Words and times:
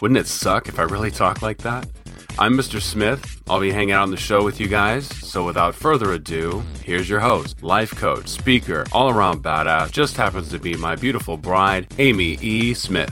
Wouldn't 0.00 0.18
it 0.18 0.26
suck 0.26 0.68
if 0.68 0.78
I 0.78 0.84
really 0.84 1.10
talked 1.10 1.42
like 1.42 1.58
that? 1.58 1.86
I'm 2.38 2.54
Mr. 2.54 2.80
Smith. 2.80 3.42
I'll 3.50 3.60
be 3.60 3.70
hanging 3.70 3.92
out 3.92 4.04
on 4.04 4.10
the 4.10 4.16
show 4.16 4.42
with 4.42 4.58
you 4.58 4.66
guys. 4.66 5.06
So 5.06 5.44
without 5.44 5.74
further 5.74 6.12
ado, 6.14 6.62
here's 6.82 7.06
your 7.08 7.20
host, 7.20 7.62
life 7.62 7.94
coach, 7.96 8.26
speaker, 8.28 8.86
all 8.92 9.10
around 9.10 9.42
badass, 9.42 9.90
just 9.92 10.16
happens 10.16 10.48
to 10.50 10.58
be 10.58 10.74
my 10.74 10.96
beautiful 10.96 11.36
bride, 11.36 11.92
Amy 11.98 12.38
E. 12.40 12.72
Smith. 12.72 13.10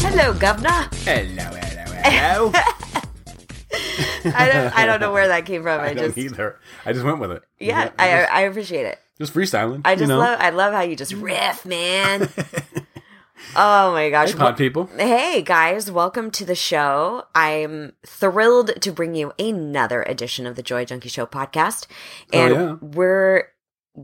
Hello, 0.00 0.32
Governor. 0.34 0.88
Hello, 1.04 1.44
hello, 1.44 1.84
hello. 2.02 2.52
I 4.34 4.48
don't, 4.52 4.78
I 4.78 4.86
don't 4.86 5.00
know 5.00 5.12
where 5.12 5.28
that 5.28 5.46
came 5.46 5.62
from. 5.62 5.80
I, 5.80 5.90
I 5.90 5.94
don't 5.94 6.06
just, 6.06 6.18
either. 6.18 6.58
I 6.84 6.92
just 6.92 7.04
went 7.04 7.20
with 7.20 7.30
it. 7.30 7.42
yeah, 7.60 7.90
I 7.96 8.08
I, 8.12 8.20
just, 8.20 8.32
I 8.32 8.40
appreciate 8.42 8.86
it. 8.86 8.98
Just 9.18 9.34
freestyling. 9.34 9.82
I 9.84 9.94
just 9.94 10.02
you 10.02 10.06
know? 10.08 10.18
love, 10.18 10.38
I 10.40 10.50
love 10.50 10.72
how 10.72 10.82
you 10.82 10.96
just 10.96 11.12
riff, 11.12 11.64
man. 11.66 12.28
oh 13.56 13.92
my 13.92 14.10
gosh. 14.10 14.32
Hey, 14.32 14.38
pod 14.38 14.56
people. 14.56 14.86
Hey 14.96 15.42
guys, 15.42 15.90
welcome 15.90 16.30
to 16.32 16.44
the 16.44 16.54
show. 16.54 17.24
I'm 17.34 17.92
thrilled 18.06 18.80
to 18.80 18.92
bring 18.92 19.14
you 19.14 19.32
another 19.38 20.02
edition 20.04 20.46
of 20.46 20.56
the 20.56 20.62
Joy 20.62 20.84
Junkie 20.84 21.08
Show 21.08 21.26
podcast. 21.26 21.86
Oh, 22.32 22.38
And 22.38 22.54
yeah. 22.54 22.72
we're 22.80 23.48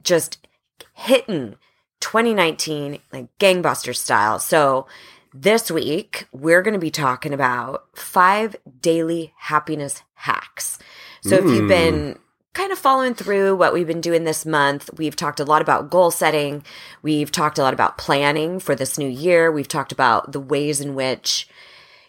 just 0.03 0.47
hitting 0.95 1.57
2019 2.01 2.99
like 3.13 3.29
gangbuster 3.39 3.95
style. 3.97 4.39
So 4.39 4.87
this 5.33 5.71
week 5.71 6.27
we're 6.33 6.63
going 6.63 6.75
to 6.75 6.81
be 6.81 6.91
talking 6.91 7.33
about 7.33 7.85
five 7.97 8.57
daily 8.81 9.33
happiness 9.37 10.03
hacks. 10.15 10.79
So 11.23 11.37
if 11.37 11.45
you've 11.45 11.63
Mm. 11.65 11.69
been 11.69 12.19
kind 12.55 12.73
of 12.73 12.79
following 12.79 13.15
through 13.15 13.57
what 13.57 13.73
we've 13.73 13.87
been 13.87 14.01
doing 14.01 14.25
this 14.25 14.47
month. 14.47 14.89
We've 14.97 15.17
talked 15.17 15.41
a 15.41 15.45
lot 15.45 15.61
about 15.61 15.91
goal 15.91 16.11
setting. 16.11 16.65
We've 17.03 17.31
talked 17.31 17.59
a 17.59 17.63
lot 17.63 17.75
about 17.75 17.99
planning 17.99 18.61
for 18.61 18.75
this 18.75 18.97
new 18.97 19.09
year. 19.09 19.53
We've 19.53 19.69
talked 19.69 19.93
about 19.93 20.33
the 20.33 20.41
ways 20.41 20.81
in 20.81 20.95
which 20.95 21.49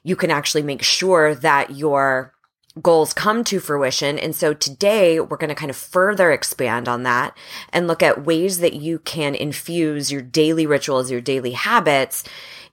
you 0.04 0.16
can 0.16 0.30
actually 0.30 0.62
make 0.62 0.84
sure 0.84 1.34
that 1.34 1.72
your 1.72 2.32
goals 2.82 3.14
come 3.14 3.44
to 3.46 3.60
fruition. 3.60 4.20
And 4.20 4.36
so 4.36 4.54
today 4.54 5.20
we're 5.20 5.38
going 5.38 5.50
to 5.50 5.56
kind 5.56 5.72
of 5.72 5.78
further 5.78 6.32
expand 6.32 6.88
on 6.88 7.04
that 7.04 7.36
and 7.74 7.88
look 7.88 8.04
at 8.04 8.26
ways 8.26 8.60
that 8.60 8.74
you 8.74 9.00
can 9.00 9.34
infuse 9.34 10.12
your 10.12 10.22
daily 10.22 10.68
rituals, 10.68 11.10
your 11.10 11.22
daily 11.22 11.52
habits 11.52 12.24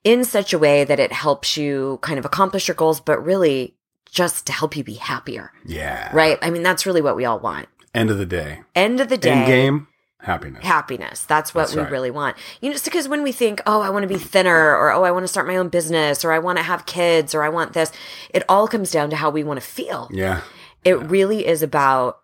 in 0.05 0.25
such 0.25 0.53
a 0.53 0.59
way 0.59 0.85
that 0.85 1.01
it 1.01 1.13
helps 1.13 1.57
you 1.57 1.99
kind 2.03 2.19
of 2.19 2.25
accomplish 2.25 2.69
your 2.69 2.75
goals, 2.75 3.01
but 3.01 3.25
really 3.25 3.77
just 4.13 4.47
to 4.47 4.53
help 4.53 4.77
you 4.77 4.85
be 4.85 4.95
happier, 4.95 5.51
Yeah. 5.65 6.09
right? 6.15 6.39
I 6.43 6.51
mean, 6.51 6.63
that's 6.63 6.87
really 6.87 7.03
what 7.03 7.17
we 7.17 7.25
all 7.25 7.41
want. 7.41 7.69
End 7.95 8.11
of 8.11 8.19
the 8.19 8.27
day. 8.27 8.61
End 8.77 9.01
of 9.01 9.09
the 9.09 9.17
day 9.19 9.31
End 9.33 9.47
game. 9.47 9.89
Happiness. 10.21 10.65
happiness. 10.65 11.25
That's 11.25 11.53
what 11.53 11.63
That's 11.63 11.75
we 11.75 11.83
right. 11.83 11.91
really 11.91 12.11
want. 12.13 12.37
You 12.61 12.69
know, 12.69 12.75
just 12.75 12.85
because 12.85 13.09
when 13.09 13.25
we 13.25 13.33
think, 13.33 13.61
oh, 13.67 13.81
I 13.81 13.91
want 13.91 14.05
to 14.05 14.09
be 14.09 14.19
thinner, 14.19 14.77
or 14.77 14.93
oh, 14.93 15.03
I 15.03 15.11
want 15.11 15.25
to 15.25 15.29
start 15.29 15.49
my 15.49 15.57
own 15.57 15.69
business, 15.69 16.25
or 16.25 16.31
I 16.31 16.39
want 16.39 16.59
to 16.59 16.63
have 16.63 16.87
kids, 16.87 17.35
or 17.35 17.43
I 17.43 17.49
want 17.49 17.73
this, 17.73 17.91
it 18.31 18.45
all 18.49 18.69
comes 18.69 18.93
down 18.93 19.11
to 19.11 19.17
how 19.17 19.31
we 19.31 19.43
want 19.43 19.59
to 19.61 19.67
feel. 19.67 20.09
yeah. 20.13 20.43
It 20.85 20.95
really 21.01 21.45
is 21.47 21.61
about 21.63 22.21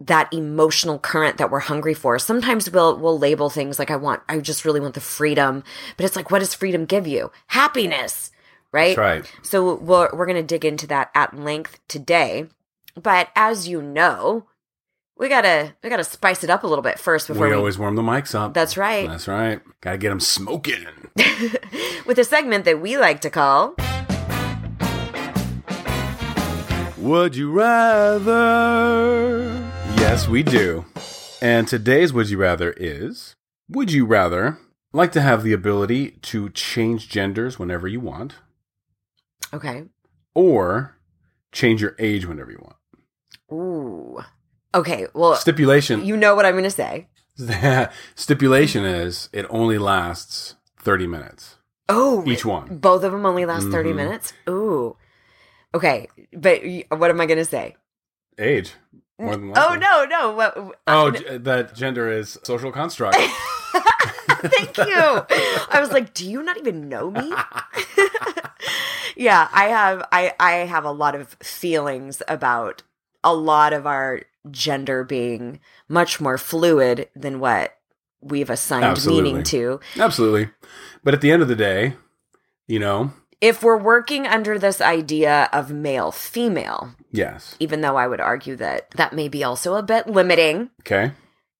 that 0.00 0.32
emotional 0.32 0.98
current 0.98 1.38
that 1.38 1.50
we're 1.50 1.60
hungry 1.60 1.94
for. 1.94 2.18
Sometimes 2.18 2.68
we'll 2.70 2.98
we'll 2.98 3.18
label 3.18 3.48
things 3.48 3.78
like 3.78 3.90
I 3.90 3.96
want 3.96 4.22
I 4.28 4.38
just 4.40 4.64
really 4.64 4.80
want 4.80 4.94
the 4.94 5.00
freedom, 5.00 5.62
but 5.96 6.04
it's 6.04 6.16
like 6.16 6.30
what 6.30 6.40
does 6.40 6.52
freedom 6.54 6.84
give 6.84 7.06
you? 7.06 7.30
Happiness, 7.46 8.30
right? 8.76 8.94
That's 8.96 8.98
right. 8.98 9.32
So 9.42 9.74
we're 9.76 10.10
we're 10.14 10.26
going 10.26 10.36
to 10.36 10.42
dig 10.42 10.64
into 10.64 10.86
that 10.88 11.10
at 11.14 11.36
length 11.36 11.80
today. 11.88 12.46
But 12.94 13.28
as 13.34 13.66
you 13.66 13.82
know, 13.82 14.46
we 15.16 15.28
got 15.28 15.42
to 15.42 15.74
we 15.82 15.88
got 15.88 15.96
to 15.96 16.04
spice 16.04 16.44
it 16.44 16.50
up 16.50 16.62
a 16.62 16.66
little 16.66 16.82
bit 16.82 16.98
first 16.98 17.26
before 17.28 17.46
We 17.46 17.50
we, 17.50 17.56
always 17.56 17.78
warm 17.78 17.96
the 17.96 18.02
mics 18.02 18.34
up. 18.34 18.52
That's 18.52 18.76
right. 18.76 19.08
That's 19.08 19.26
right. 19.26 19.60
Got 19.80 19.92
to 19.92 19.98
get 19.98 20.10
them 20.10 20.20
smoking. 20.20 20.86
with 22.06 22.18
a 22.18 22.24
segment 22.24 22.66
that 22.66 22.80
we 22.80 22.98
like 22.98 23.20
to 23.22 23.30
call 23.30 23.74
Would 26.98 27.34
you 27.36 27.50
rather? 27.52 29.46
Yes, 29.96 30.28
we 30.28 30.42
do. 30.42 30.84
And 31.40 31.66
today's 31.68 32.12
Would 32.12 32.30
You 32.30 32.38
Rather 32.38 32.72
is 32.76 33.34
Would 33.68 33.92
you 33.92 34.04
rather 34.04 34.58
like 34.92 35.12
to 35.12 35.20
have 35.20 35.42
the 35.42 35.52
ability 35.52 36.12
to 36.22 36.48
change 36.50 37.08
genders 37.08 37.58
whenever 37.58 37.86
you 37.86 38.00
want 38.00 38.36
Okay. 39.54 39.84
or 40.34 40.96
change 41.52 41.80
your 41.80 41.94
age 41.98 42.26
whenever 42.26 42.50
you 42.50 42.58
want? 42.60 42.76
Ooh. 43.52 44.20
Okay, 44.74 45.06
well, 45.14 45.34
Stipulation 45.36 46.04
you 46.04 46.16
know 46.16 46.34
what 46.34 46.44
I'm 46.44 46.52
going 46.54 46.64
to 46.64 46.70
say. 46.70 47.08
stipulation 48.14 48.84
is 48.84 49.28
it 49.32 49.46
only 49.50 49.78
lasts 49.78 50.54
30 50.80 51.06
minutes. 51.06 51.56
Oh, 51.88 52.24
Each 52.26 52.44
one. 52.44 52.78
Both 52.78 53.04
of 53.04 53.12
them 53.12 53.24
only 53.24 53.46
last 53.46 53.68
30 53.68 53.90
Mhm. 53.92 53.96
minutes? 53.96 54.32
Ooh. 54.48 54.96
Okay, 55.74 56.08
but 56.32 56.60
what 56.88 57.10
am 57.10 57.20
I 57.20 57.26
going 57.26 57.38
to 57.38 57.44
say? 57.44 57.76
Age. 58.38 58.72
More 59.18 59.36
than 59.36 59.52
Oh, 59.56 59.74
no, 59.80 60.04
no. 60.04 60.32
What, 60.32 60.76
Oh, 60.86 61.10
g- 61.10 61.38
that 61.38 61.74
gender 61.74 62.10
is 62.10 62.38
social 62.42 62.72
construct. 62.72 63.16
Thank 64.28 64.76
you. 64.78 64.86
I 65.70 65.78
was 65.80 65.90
like, 65.92 66.12
do 66.12 66.28
you 66.28 66.42
not 66.42 66.58
even 66.58 66.88
know 66.88 67.10
me? 67.10 67.32
yeah, 69.16 69.48
I 69.52 69.64
have 69.64 70.06
I 70.12 70.32
I 70.38 70.52
have 70.66 70.84
a 70.84 70.90
lot 70.92 71.14
of 71.14 71.28
feelings 71.42 72.22
about 72.28 72.82
a 73.24 73.34
lot 73.34 73.72
of 73.72 73.86
our 73.86 74.22
gender 74.50 75.02
being 75.04 75.58
much 75.88 76.20
more 76.20 76.38
fluid 76.38 77.08
than 77.16 77.40
what 77.40 77.76
we've 78.20 78.50
assigned 78.50 78.84
Absolutely. 78.84 79.22
meaning 79.22 79.42
to. 79.44 79.80
Absolutely. 79.98 80.48
But 81.02 81.14
at 81.14 81.20
the 81.20 81.30
end 81.32 81.42
of 81.42 81.48
the 81.48 81.56
day, 81.56 81.94
you 82.66 82.78
know, 82.78 83.12
If 83.40 83.62
we're 83.62 83.76
working 83.76 84.26
under 84.26 84.58
this 84.58 84.80
idea 84.80 85.48
of 85.52 85.70
male 85.70 86.10
female, 86.12 86.94
yes. 87.10 87.56
even 87.58 87.80
though 87.80 87.96
I 87.96 88.06
would 88.06 88.20
argue 88.20 88.56
that 88.56 88.90
that 88.92 89.12
may 89.12 89.28
be 89.28 89.42
also 89.44 89.74
a 89.74 89.82
bit 89.82 90.06
limiting, 90.06 90.70
Okay. 90.80 91.12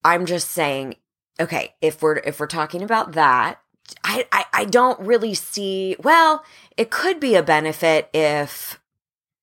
I'm 0.04 0.26
just 0.26 0.50
saying, 0.50 0.96
okay, 1.40 1.74
if 1.80 2.00
we're 2.02 2.16
if 2.18 2.38
we're 2.40 2.46
talking 2.46 2.82
about 2.82 3.12
that, 3.12 3.60
I, 4.04 4.26
I 4.32 4.44
I 4.52 4.64
don't 4.64 4.98
really 5.00 5.34
see. 5.34 5.96
Well, 6.02 6.44
it 6.76 6.90
could 6.90 7.20
be 7.20 7.34
a 7.34 7.42
benefit 7.42 8.08
if 8.12 8.80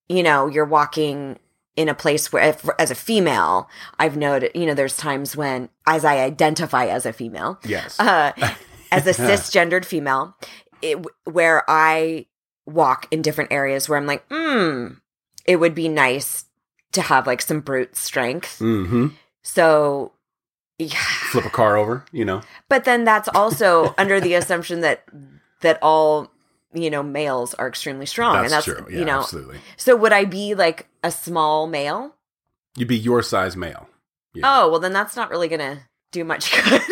you 0.08 0.22
know 0.22 0.46
you're 0.48 0.64
walking 0.64 1.38
in 1.76 1.88
a 1.88 1.94
place 1.94 2.32
where, 2.32 2.50
if, 2.50 2.68
as 2.78 2.92
a 2.92 2.94
female, 2.94 3.68
I've 3.98 4.16
noted, 4.16 4.52
you 4.54 4.64
know, 4.64 4.74
there's 4.74 4.96
times 4.96 5.36
when, 5.36 5.68
as 5.88 6.04
I 6.04 6.18
identify 6.18 6.86
as 6.86 7.04
a 7.04 7.12
female, 7.12 7.58
Yes. 7.64 7.98
uh, 7.98 8.30
as 8.92 9.08
a 9.08 9.10
cisgendered 9.12 9.84
female, 9.84 10.36
it, 10.82 11.04
where 11.24 11.64
I 11.68 12.26
walk 12.64 13.08
in 13.10 13.22
different 13.22 13.52
areas 13.52 13.88
where 13.88 13.98
I'm 13.98 14.06
like, 14.06 14.24
hmm, 14.30 14.92
it 15.46 15.56
would 15.56 15.74
be 15.74 15.88
nice 15.88 16.44
to 16.92 17.02
have 17.02 17.26
like 17.26 17.42
some 17.42 17.60
brute 17.60 17.96
strength. 17.96 18.60
mm-hmm. 18.60 19.08
So, 19.42 20.12
yeah. 20.78 20.96
Flip 21.30 21.44
a 21.44 21.50
car 21.50 21.76
over, 21.76 22.04
you 22.12 22.24
know. 22.24 22.42
But 22.68 22.84
then 22.84 23.04
that's 23.04 23.28
also 23.28 23.94
under 23.98 24.20
the 24.20 24.34
assumption 24.34 24.80
that 24.80 25.04
that 25.60 25.78
all 25.82 26.30
you 26.72 26.90
know 26.90 27.02
males 27.02 27.54
are 27.54 27.68
extremely 27.68 28.06
strong, 28.06 28.34
That's, 28.34 28.44
and 28.44 28.52
that's 28.52 28.64
true. 28.64 28.86
Yeah, 28.90 28.98
you 28.98 29.04
know. 29.04 29.20
absolutely. 29.20 29.58
So 29.76 29.96
would 29.96 30.12
I 30.12 30.24
be 30.24 30.54
like 30.54 30.88
a 31.02 31.10
small 31.10 31.66
male? 31.66 32.14
You'd 32.76 32.88
be 32.88 32.98
your 32.98 33.22
size 33.22 33.56
male. 33.56 33.88
Yeah. 34.34 34.42
Oh 34.46 34.70
well, 34.70 34.80
then 34.80 34.92
that's 34.92 35.16
not 35.16 35.30
really 35.30 35.48
gonna 35.48 35.82
do 36.12 36.24
much 36.24 36.52
good. 36.52 36.82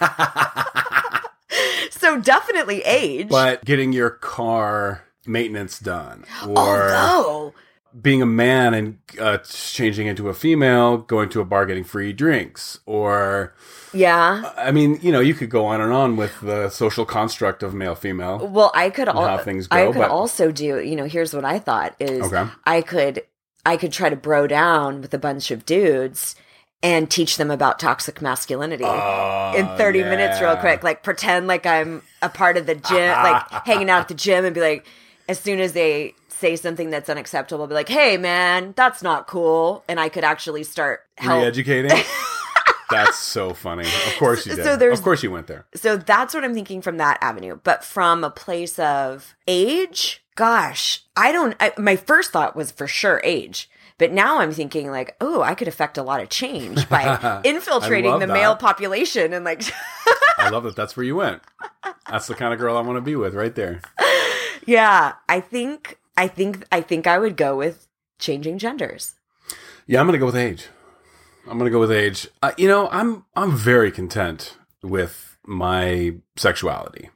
so 1.90 2.20
definitely 2.20 2.82
age. 2.82 3.28
but 3.28 3.64
getting 3.64 3.92
your 3.92 4.10
car 4.10 5.04
maintenance 5.26 5.78
done 5.78 6.24
or 6.46 6.56
Although 6.58 7.54
being 8.00 8.22
a 8.22 8.26
man 8.26 8.74
and 8.74 8.98
uh, 9.20 9.38
changing 9.38 10.06
into 10.06 10.28
a 10.28 10.34
female, 10.34 10.98
going 10.98 11.28
to 11.30 11.40
a 11.40 11.44
bar 11.44 11.66
getting 11.66 11.84
free 11.84 12.12
drinks, 12.12 12.80
or 12.86 13.54
yeah. 13.92 14.50
I 14.56 14.70
mean, 14.72 14.98
you 15.02 15.12
know, 15.12 15.20
you 15.20 15.34
could 15.34 15.50
go 15.50 15.66
on 15.66 15.80
and 15.80 15.92
on 15.92 16.16
with 16.16 16.40
the 16.40 16.70
social 16.70 17.04
construct 17.04 17.62
of 17.62 17.74
male 17.74 17.94
female. 17.94 18.46
Well, 18.46 18.70
I 18.74 18.90
could 18.90 19.08
al- 19.08 19.22
how 19.26 19.38
things 19.38 19.68
I 19.70 19.84
go, 19.84 19.92
could 19.92 19.98
but- 20.00 20.10
also 20.10 20.50
do. 20.52 20.80
You 20.80 20.96
know, 20.96 21.04
here's 21.04 21.34
what 21.34 21.44
I 21.44 21.58
thought 21.58 21.94
is 22.00 22.22
Okay. 22.32 22.50
I 22.64 22.80
could 22.82 23.22
I 23.66 23.76
could 23.76 23.92
try 23.92 24.08
to 24.08 24.16
bro 24.16 24.46
down 24.46 25.00
with 25.02 25.12
a 25.14 25.18
bunch 25.18 25.50
of 25.50 25.64
dudes 25.66 26.34
and 26.84 27.08
teach 27.08 27.36
them 27.36 27.48
about 27.48 27.78
toxic 27.78 28.20
masculinity 28.20 28.82
Oh, 28.84 29.52
in 29.56 29.66
30 29.78 30.02
minutes 30.02 30.40
real 30.40 30.56
quick 30.56 30.82
like 30.82 31.04
pretend 31.04 31.46
like 31.46 31.64
i'm 31.64 32.02
a 32.22 32.28
part 32.28 32.56
of 32.56 32.66
the 32.66 32.74
gym 32.74 33.12
like 33.12 33.48
hanging 33.64 33.88
out 33.88 34.00
at 34.00 34.08
the 34.08 34.14
gym 34.14 34.44
and 34.44 34.52
be 34.52 34.60
like 34.60 34.84
as 35.28 35.38
soon 35.38 35.60
as 35.60 35.74
they 35.74 36.12
say 36.42 36.56
something 36.56 36.90
that's 36.90 37.08
unacceptable 37.08 37.66
be 37.68 37.72
like 37.74 37.88
hey 37.88 38.16
man 38.18 38.74
that's 38.76 39.02
not 39.02 39.26
cool 39.28 39.82
and 39.88 39.98
i 40.00 40.08
could 40.08 40.24
actually 40.24 40.62
start 40.64 41.00
help 41.16 41.40
Re-educating. 41.40 41.90
That's 42.90 43.18
so 43.18 43.54
funny. 43.54 43.86
Of 43.88 44.16
course 44.18 44.44
you 44.44 44.52
So 44.54 44.62
did. 44.72 44.80
there's- 44.80 44.98
of 44.98 45.02
course 45.04 45.22
you 45.22 45.30
went 45.30 45.46
there. 45.46 45.64
so 45.74 45.96
that's 45.96 46.34
what 46.34 46.44
i'm 46.44 46.52
thinking 46.52 46.82
from 46.82 46.98
that 46.98 47.16
avenue 47.22 47.58
but 47.64 47.82
from 47.84 48.22
a 48.22 48.28
place 48.30 48.78
of 48.78 49.34
age 49.48 50.22
gosh 50.34 51.02
i 51.16 51.32
don't 51.32 51.56
I, 51.58 51.72
my 51.78 51.96
first 51.96 52.32
thought 52.32 52.54
was 52.54 52.70
for 52.70 52.86
sure 52.86 53.22
age 53.24 53.70
but 53.96 54.12
now 54.12 54.40
i'm 54.40 54.52
thinking 54.52 54.90
like 54.90 55.16
oh 55.22 55.40
i 55.40 55.54
could 55.54 55.68
affect 55.68 55.96
a 55.96 56.02
lot 56.02 56.20
of 56.20 56.28
change 56.28 56.86
by 56.90 57.40
infiltrating 57.44 58.18
the 58.18 58.26
that. 58.26 58.32
male 58.34 58.56
population 58.56 59.32
and 59.32 59.42
like 59.44 59.62
I 60.38 60.48
love 60.50 60.64
that. 60.64 60.74
That's 60.76 60.94
where 60.96 61.04
you 61.04 61.16
went. 61.16 61.40
That's 62.10 62.26
the 62.26 62.34
kind 62.34 62.52
of 62.52 62.58
girl 62.58 62.76
I 62.76 62.80
want 62.80 62.96
to 62.96 63.00
be 63.02 63.14
with, 63.16 63.34
right 63.34 63.54
there. 63.54 63.80
Yeah, 64.66 65.12
I 65.28 65.40
think 65.40 65.98
I 66.16 66.28
think 66.28 66.64
I 66.70 66.80
think 66.80 67.06
I 67.06 67.18
would 67.18 67.36
go 67.36 67.56
with 67.56 67.88
changing 68.18 68.58
genders. 68.58 69.14
Yeah, 69.86 70.00
I'm 70.00 70.06
gonna 70.06 70.18
go 70.18 70.26
with 70.26 70.36
age. 70.36 70.68
I'm 71.48 71.58
gonna 71.58 71.70
go 71.70 71.80
with 71.80 71.92
age. 71.92 72.28
Uh, 72.42 72.52
you 72.56 72.68
know, 72.68 72.88
I'm 72.90 73.24
I'm 73.34 73.56
very 73.56 73.90
content 73.90 74.56
with 74.82 75.36
my 75.46 76.14
sexuality. 76.36 77.10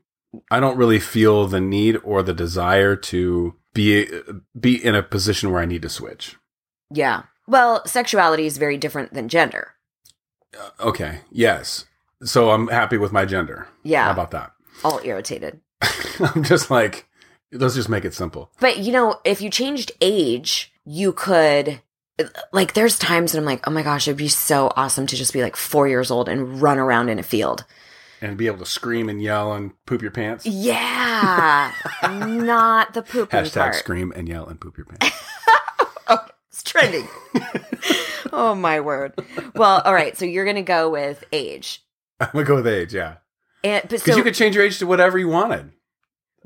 I 0.50 0.60
don't 0.60 0.76
really 0.76 0.98
feel 0.98 1.46
the 1.46 1.60
need 1.60 1.96
or 2.02 2.22
the 2.22 2.34
desire 2.34 2.96
to 2.96 3.54
be 3.72 4.08
be 4.58 4.84
in 4.84 4.94
a 4.94 5.02
position 5.02 5.50
where 5.50 5.62
I 5.62 5.66
need 5.66 5.82
to 5.82 5.88
switch. 5.88 6.36
Yeah. 6.90 7.24
Well, 7.46 7.86
sexuality 7.86 8.46
is 8.46 8.58
very 8.58 8.76
different 8.76 9.14
than 9.14 9.28
gender. 9.28 9.74
Okay. 10.80 11.20
Yes. 11.30 11.84
So 12.24 12.50
I'm 12.50 12.68
happy 12.68 12.96
with 12.96 13.12
my 13.12 13.24
gender. 13.24 13.68
Yeah. 13.82 14.04
How 14.04 14.12
about 14.12 14.30
that? 14.32 14.52
All 14.84 15.00
irritated. 15.04 15.60
I'm 16.20 16.42
just 16.42 16.70
like, 16.70 17.06
let's 17.58 17.74
just 17.74 17.88
make 17.88 18.04
it 18.04 18.14
simple. 18.14 18.50
But 18.60 18.78
you 18.78 18.92
know, 18.92 19.20
if 19.24 19.40
you 19.40 19.50
changed 19.50 19.92
age, 20.00 20.72
you 20.84 21.12
could 21.12 21.80
like 22.52 22.72
there's 22.74 22.98
times 22.98 23.32
that 23.32 23.38
I'm 23.38 23.44
like, 23.44 23.66
"Oh 23.68 23.70
my 23.70 23.82
gosh, 23.82 24.08
it'd 24.08 24.16
be 24.16 24.28
so 24.28 24.72
awesome 24.76 25.06
to 25.06 25.16
just 25.16 25.32
be 25.32 25.42
like 25.42 25.56
4 25.56 25.86
years 25.88 26.10
old 26.10 26.28
and 26.28 26.60
run 26.62 26.78
around 26.78 27.08
in 27.08 27.18
a 27.18 27.22
field." 27.22 27.64
And 28.22 28.38
be 28.38 28.46
able 28.46 28.58
to 28.60 28.66
scream 28.66 29.10
and 29.10 29.20
yell 29.22 29.52
and 29.52 29.72
poop 29.84 30.00
your 30.00 30.10
pants. 30.10 30.46
Yeah. 30.46 31.70
Not 32.02 32.94
the 32.94 33.02
pooping 33.02 33.40
Hashtag 33.40 33.54
part. 33.60 33.74
scream 33.74 34.10
and 34.16 34.26
yell 34.26 34.46
and 34.46 34.58
poop 34.60 34.76
your 34.76 34.86
pants. 34.86 35.14
Oh, 36.08 36.24
it's 36.48 36.62
trending. 36.62 37.08
oh 38.32 38.54
my 38.54 38.78
word. 38.80 39.12
Well, 39.56 39.82
all 39.84 39.92
right, 39.92 40.16
so 40.16 40.24
you're 40.24 40.44
going 40.44 40.54
to 40.54 40.62
go 40.62 40.88
with 40.88 41.24
age. 41.32 41.82
I'm 42.20 42.28
gonna 42.32 42.44
go 42.44 42.54
with 42.54 42.66
age, 42.68 42.94
yeah. 42.94 43.16
And 43.64 43.82
Because 43.82 44.04
so 44.04 44.16
you 44.16 44.22
could 44.22 44.36
change 44.36 44.54
your 44.54 44.64
age 44.64 44.78
to 44.78 44.86
whatever 44.86 45.18
you 45.18 45.26
wanted. 45.28 45.72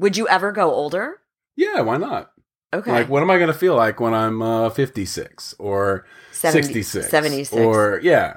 Would 0.01 0.17
you 0.17 0.27
ever 0.29 0.51
go 0.53 0.73
older? 0.73 1.21
Yeah, 1.57 1.81
why 1.83 1.97
not? 1.99 2.33
Okay. 2.73 2.91
Like, 2.93 3.09
what 3.09 3.23
am 3.23 3.31
I 3.31 3.37
going 3.39 3.49
to 3.53 3.59
feel 3.59 3.75
like 3.77 4.01
when 4.01 4.15
I'm 4.15 4.41
uh, 4.43 4.71
56 4.71 5.55
or 5.59 6.07
70 6.33 6.63
66? 6.63 7.09
76. 7.11 7.53
Or, 7.63 8.01
yeah, 8.03 8.37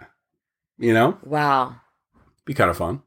you 0.78 0.94
know, 0.94 1.18
Wow. 1.24 1.76
be 2.46 2.54
kind 2.54 2.70
of 2.70 2.78
fun. 2.78 3.02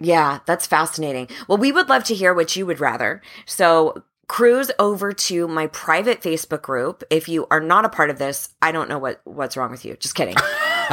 Yeah, 0.00 0.40
that's 0.46 0.66
fascinating. 0.66 1.28
Well, 1.48 1.58
we 1.58 1.70
would 1.70 1.88
love 1.88 2.04
to 2.04 2.14
hear 2.14 2.34
what 2.34 2.56
you 2.56 2.66
would 2.66 2.80
rather. 2.80 3.22
So 3.46 4.02
cruise 4.26 4.70
over 4.78 5.12
to 5.12 5.46
my 5.46 5.66
private 5.68 6.20
Facebook 6.22 6.62
group. 6.62 7.04
If 7.10 7.28
you 7.28 7.46
are 7.50 7.60
not 7.60 7.84
a 7.84 7.88
part 7.90 8.10
of 8.10 8.18
this, 8.18 8.48
I 8.60 8.72
don't 8.72 8.88
know 8.88 8.98
what 8.98 9.20
what's 9.24 9.56
wrong 9.56 9.70
with 9.70 9.84
you. 9.84 9.96
Just 9.96 10.14
kidding. 10.14 10.36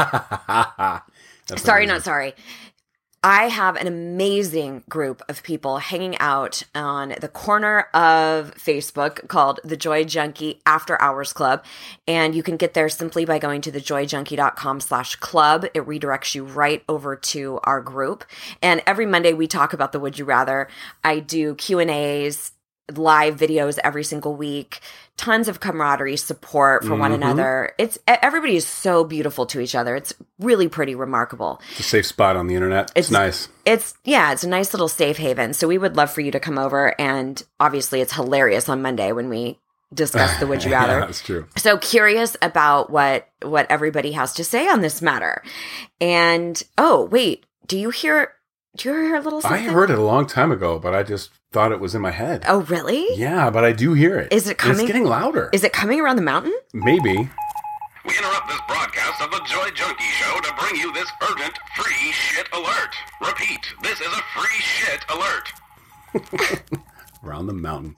Sorry, 1.58 1.84
amazing. 1.84 1.88
not 1.88 2.04
sorry. 2.04 2.34
I 3.24 3.50
have 3.50 3.76
an 3.76 3.86
amazing 3.86 4.82
group 4.90 5.22
of 5.30 5.44
people 5.44 5.78
hanging 5.78 6.18
out 6.18 6.64
on 6.74 7.14
the 7.22 7.28
corner 7.28 7.82
of 7.94 8.56
Facebook 8.56 9.28
called 9.28 9.60
the 9.64 9.78
Joy 9.78 10.06
Junkie 10.06 10.60
After 10.66 11.00
Hours 11.00 11.32
Club. 11.32 11.64
And 12.08 12.34
you 12.34 12.42
can 12.42 12.58
get 12.58 12.74
there 12.74 12.90
simply 12.90 13.26
by 13.26 13.38
going 13.38 13.62
to 13.62 13.72
thejoyjunkie.com 13.72 14.80
slash 14.80 15.18
club. 15.18 15.66
It 15.66 15.86
redirects 15.86 16.34
you 16.34 16.46
right 16.46 16.84
over 16.90 17.16
to 17.16 17.60
our 17.64 17.80
group. 17.80 18.24
And 18.60 18.82
every 18.88 19.06
Monday 19.06 19.34
we 19.34 19.46
talk 19.46 19.72
about 19.72 19.92
the 19.92 20.00
Would 20.00 20.18
You 20.18 20.26
Rather. 20.26 20.68
I 21.04 21.20
do 21.20 21.54
Q&As, 21.54 22.54
live 22.98 23.38
videos 23.38 23.78
every 23.84 24.04
single 24.04 24.36
week 24.36 24.80
tons 25.18 25.48
of 25.48 25.60
camaraderie 25.60 26.18
support 26.18 26.84
for 26.84 26.96
one 26.96 27.12
Mhm. 27.12 27.16
another 27.16 27.74
it's 27.78 28.00
everybody 28.08 28.56
is 28.56 28.66
so 28.66 29.04
beautiful 29.04 29.46
to 29.46 29.60
each 29.60 29.76
other 29.76 29.96
it's 29.96 30.14
really 30.40 30.68
pretty 30.68 30.96
remarkable 30.96 31.62
It's 31.72 31.82
a 31.82 31.84
safe 31.84 32.06
spot 32.08 32.36
on 32.36 32.48
the 32.48 32.56
internet. 32.56 32.92
It's, 32.96 33.10
It's- 33.10 33.12
nice. 33.12 33.48
it's 33.66 33.94
yeah 34.04 34.32
it's 34.32 34.44
a 34.44 34.50
nice 34.50 34.74
little 34.74 34.88
safe 34.88 35.18
haven 35.18 35.54
so 35.54 35.68
we 35.68 35.78
would 35.78 35.96
love 35.96 36.12
for 36.12 36.22
you 36.22 36.32
to 36.32 36.40
come 36.40 36.58
over 36.58 37.00
and 37.00 37.44
obviously 37.60 38.02
it's 38.02 38.14
hilarious 38.14 38.68
on 38.70 38.82
monday 38.82 39.12
when 39.12 39.30
we 39.30 39.60
discuss 39.94 40.40
the 40.40 40.48
would 40.48 40.64
you 40.64 40.72
rather 40.80 40.94
yeah, 40.94 41.06
that's 41.06 41.22
true. 41.22 41.46
so 41.58 41.78
curious 41.78 42.36
about 42.42 42.90
what 42.90 43.28
what 43.44 43.68
everybody 43.70 44.14
has 44.14 44.34
to 44.34 44.44
say 44.44 44.68
on 44.70 44.82
this 44.82 45.02
matter 45.02 45.44
and 46.00 46.64
oh 46.78 47.04
wait 47.12 47.46
do 47.68 47.78
you 47.78 47.90
hear 47.90 48.34
do 48.78 48.90
you 48.90 48.96
hear 48.96 49.16
a 49.18 49.22
little 49.22 49.42
I 49.44 49.58
heard 49.58 49.90
it 49.90 50.00
a 50.00 50.02
long 50.02 50.26
time 50.26 50.50
ago, 50.50 50.80
but 50.80 50.94
I 50.96 51.04
just 51.04 51.30
thought 51.52 51.72
it 51.74 51.80
was 51.82 51.94
in 51.94 52.02
my 52.02 52.12
head. 52.12 52.44
oh 52.48 52.62
really 52.62 53.06
Yeah, 53.16 53.50
but 53.50 53.64
I 53.66 53.74
do 53.74 53.94
hear 53.94 54.18
it. 54.18 54.32
Is 54.32 54.48
it 54.48 54.52
And 54.52 54.58
coming- 54.58 54.78
It's 54.80 54.88
getting 54.88 55.04
louder. 55.06 55.50
is 55.52 55.64
it 55.64 55.74
coming 55.74 56.00
around 56.00 56.16
the 56.16 56.22
mountain 56.22 56.54
Maybe. 56.74 57.30
We 58.06 58.18
interrupt 58.18 58.48
this 58.48 58.60
broadcast 58.68 59.22
of 59.22 59.32
the 59.32 59.42
Joy 59.46 59.70
Junkie 59.76 60.04
Show 60.06 60.40
to 60.40 60.54
bring 60.60 60.76
you 60.80 60.92
this 60.94 61.08
urgent 61.30 61.54
free 61.76 62.12
shit 62.12 62.48
alert. 62.54 62.96
Repeat, 63.22 63.60
this 63.84 64.00
is 64.02 64.08
a 64.08 64.22
free 64.40 64.60
shit 64.60 65.06
alert. 65.10 66.62
Around 67.24 67.46
the 67.48 67.54
mountain. 67.54 67.96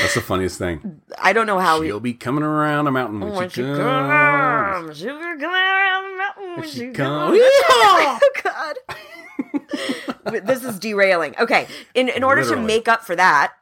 That's 0.00 0.14
the 0.14 0.20
funniest 0.20 0.58
thing. 0.58 1.00
i 1.18 1.32
don't 1.32 1.46
know 1.46 1.58
how 1.58 1.80
we 1.80 1.86
She'll 1.86 2.00
be 2.00 2.14
coming 2.14 2.42
around 2.42 2.84
the 2.86 2.90
mountain 2.90 3.20
when, 3.20 3.32
when 3.34 3.48
she 3.48 3.56
she 3.56 3.62
comes. 3.62 3.78
comes, 3.78 4.98
she 4.98 5.06
will 5.06 5.18
come 5.38 5.44
around 5.54 6.10
the 6.12 6.16
mountain 6.18 6.44
when 6.50 6.60
When 6.60 6.68
she 6.68 6.78
she 6.78 6.90
comes. 6.90 7.38
comes. 7.38 7.40
Oh 7.70 8.20
God! 8.42 8.76
This 10.44 10.62
is 10.62 10.78
derailing. 10.78 11.34
Okay, 11.38 11.66
in 11.94 12.08
in 12.08 12.22
order 12.22 12.42
Literally. 12.42 12.62
to 12.62 12.66
make 12.66 12.86
up 12.88 13.02
for 13.04 13.16
that, 13.16 13.54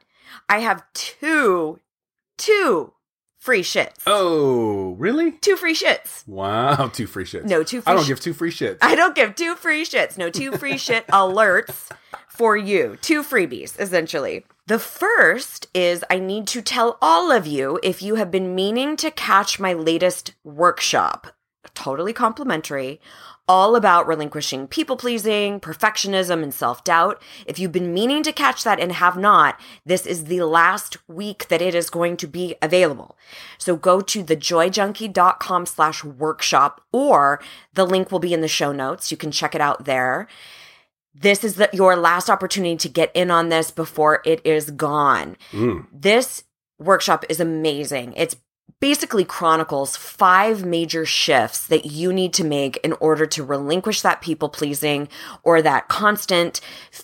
I 0.49 0.59
have 0.59 0.83
two, 0.93 1.79
two 2.37 2.93
free 3.39 3.61
shits. 3.61 3.99
Oh, 4.05 4.95
really? 4.99 5.31
Two 5.33 5.55
free 5.55 5.73
shits. 5.73 6.27
Wow, 6.27 6.87
two 6.93 7.07
free 7.07 7.23
shits. 7.23 7.45
No, 7.45 7.63
two 7.63 7.79
free 7.81 7.91
I 7.91 7.95
don't 7.95 8.03
sh- 8.03 8.07
give 8.09 8.19
two 8.19 8.33
free 8.33 8.51
shits. 8.51 8.77
I 8.81 8.95
don't 8.95 9.15
give 9.15 9.35
two 9.35 9.55
free 9.55 9.85
shits. 9.85 10.17
No, 10.17 10.29
two 10.29 10.51
free 10.57 10.77
shit 10.77 11.07
alerts 11.11 11.89
for 12.27 12.57
you. 12.57 12.97
Two 13.01 13.23
freebies, 13.23 13.79
essentially. 13.79 14.45
The 14.67 14.79
first 14.79 15.67
is 15.73 16.03
I 16.09 16.19
need 16.19 16.45
to 16.47 16.61
tell 16.61 16.97
all 17.01 17.31
of 17.31 17.47
you 17.47 17.79
if 17.83 18.01
you 18.01 18.15
have 18.15 18.29
been 18.29 18.53
meaning 18.53 18.97
to 18.97 19.09
catch 19.09 19.61
my 19.61 19.71
latest 19.71 20.33
workshop, 20.43 21.27
totally 21.73 22.11
complimentary, 22.11 22.99
all 23.47 23.77
about 23.77 24.05
relinquishing 24.05 24.67
people 24.67 24.97
pleasing, 24.97 25.61
perfectionism, 25.61 26.43
and 26.43 26.53
self 26.53 26.83
doubt. 26.83 27.21
If 27.45 27.59
you've 27.59 27.71
been 27.71 27.93
meaning 27.93 28.23
to 28.23 28.33
catch 28.33 28.65
that 28.65 28.81
and 28.81 28.91
have 28.91 29.15
not, 29.15 29.57
this 29.85 30.05
is 30.05 30.25
the 30.25 30.41
last 30.41 30.97
week 31.07 31.47
that 31.47 31.61
it 31.61 31.73
is 31.73 31.89
going 31.89 32.17
to 32.17 32.27
be 32.27 32.55
available. 32.61 33.17
So 33.57 33.77
go 33.77 34.01
to 34.01 34.21
thejoyjunkie.com 34.21 35.65
slash 35.65 36.03
workshop 36.03 36.81
or 36.91 37.41
the 37.73 37.85
link 37.85 38.11
will 38.11 38.19
be 38.19 38.33
in 38.33 38.41
the 38.41 38.49
show 38.49 38.73
notes. 38.73 39.11
You 39.11 39.17
can 39.17 39.31
check 39.31 39.55
it 39.55 39.61
out 39.61 39.85
there. 39.85 40.27
This 41.19 41.43
is 41.43 41.55
the, 41.55 41.69
your 41.73 41.95
last 41.95 42.29
opportunity 42.29 42.75
to 42.77 42.89
get 42.89 43.11
in 43.13 43.31
on 43.31 43.49
this 43.49 43.71
before 43.71 44.21
it 44.25 44.41
is 44.45 44.71
gone. 44.71 45.37
Mm. 45.51 45.87
This 45.91 46.43
workshop 46.79 47.25
is 47.29 47.39
amazing. 47.39 48.13
It's 48.15 48.35
basically 48.79 49.25
chronicles 49.25 49.95
five 49.95 50.63
major 50.63 51.05
shifts 51.05 51.65
that 51.67 51.85
you 51.85 52.13
need 52.13 52.33
to 52.33 52.43
make 52.43 52.77
in 52.77 52.93
order 52.93 53.25
to 53.25 53.43
relinquish 53.43 54.01
that 54.01 54.21
people 54.21 54.49
pleasing 54.49 55.07
or 55.41 55.61
that 55.61 55.87
constant 55.87 56.61